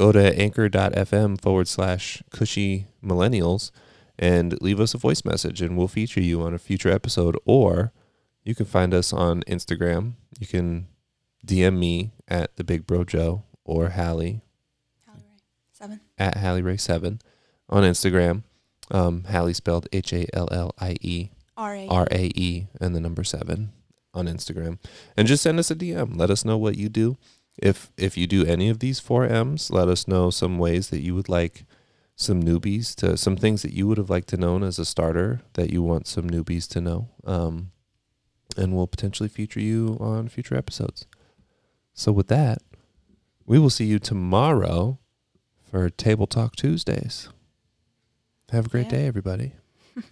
go 0.00 0.12
to 0.12 0.40
anchor.fm 0.40 1.38
forward 1.38 1.68
slash 1.68 2.22
cushy 2.30 2.86
millennials 3.04 3.70
and 4.18 4.56
leave 4.62 4.80
us 4.80 4.94
a 4.94 4.98
voice 4.98 5.26
message 5.26 5.60
and 5.60 5.76
we'll 5.76 5.88
feature 5.88 6.22
you 6.22 6.40
on 6.40 6.54
a 6.54 6.58
future 6.58 6.90
episode. 6.90 7.36
Or 7.44 7.92
you 8.42 8.54
can 8.54 8.64
find 8.64 8.94
us 8.94 9.12
on 9.12 9.42
Instagram. 9.42 10.14
You 10.38 10.46
can 10.46 10.86
DM 11.46 11.76
me 11.78 12.12
at 12.28 12.56
the 12.56 12.64
Big 12.64 12.86
Bro 12.86 13.04
Joe 13.04 13.42
or 13.62 13.90
Hallie 13.90 14.40
Hallie 15.06 15.20
Rae, 15.20 15.42
seven. 15.70 16.00
at 16.16 16.38
Hallie 16.38 16.62
Rae 16.62 16.78
seven 16.78 17.20
on 17.68 17.82
Instagram. 17.82 18.44
Um, 18.90 19.24
Hallie 19.24 19.52
spelled 19.52 19.86
H 19.92 20.14
A 20.14 20.24
L 20.34 20.48
L 20.50 20.74
I 20.80 20.96
E 21.02 21.28
R 21.58 21.74
A. 21.74 21.86
R 21.88 22.08
A 22.10 22.32
E 22.34 22.68
and 22.80 22.96
the 22.96 23.00
number 23.00 23.22
seven 23.22 23.72
on 24.14 24.26
Instagram. 24.26 24.78
And 25.14 25.28
just 25.28 25.42
send 25.42 25.58
us 25.58 25.70
a 25.70 25.74
DM. 25.74 26.16
Let 26.16 26.30
us 26.30 26.42
know 26.42 26.56
what 26.56 26.78
you 26.78 26.88
do. 26.88 27.18
If 27.58 27.90
if 27.96 28.16
you 28.16 28.26
do 28.26 28.44
any 28.46 28.68
of 28.68 28.78
these 28.78 29.00
four 29.00 29.26
M's, 29.26 29.70
let 29.70 29.88
us 29.88 30.08
know 30.08 30.30
some 30.30 30.58
ways 30.58 30.88
that 30.90 31.00
you 31.00 31.14
would 31.14 31.28
like 31.28 31.64
some 32.16 32.42
newbies 32.42 32.94
to 32.96 33.16
some 33.16 33.36
things 33.36 33.62
that 33.62 33.72
you 33.72 33.86
would 33.86 33.98
have 33.98 34.10
liked 34.10 34.28
to 34.28 34.36
know 34.36 34.62
as 34.62 34.78
a 34.78 34.84
starter 34.84 35.40
that 35.54 35.70
you 35.70 35.82
want 35.82 36.06
some 36.06 36.28
newbies 36.28 36.68
to 36.68 36.80
know. 36.80 37.08
Um, 37.24 37.72
and 38.56 38.74
we'll 38.74 38.86
potentially 38.86 39.28
feature 39.28 39.60
you 39.60 39.96
on 40.00 40.28
future 40.28 40.56
episodes. 40.56 41.06
So 41.94 42.12
with 42.12 42.28
that, 42.28 42.58
we 43.46 43.58
will 43.58 43.70
see 43.70 43.86
you 43.86 43.98
tomorrow 43.98 44.98
for 45.70 45.88
Table 45.88 46.26
Talk 46.26 46.56
Tuesdays. 46.56 47.28
Have 48.50 48.66
a 48.66 48.68
great 48.68 48.86
Yeah. 48.86 48.98
day, 48.98 49.06
everybody. 49.06 49.52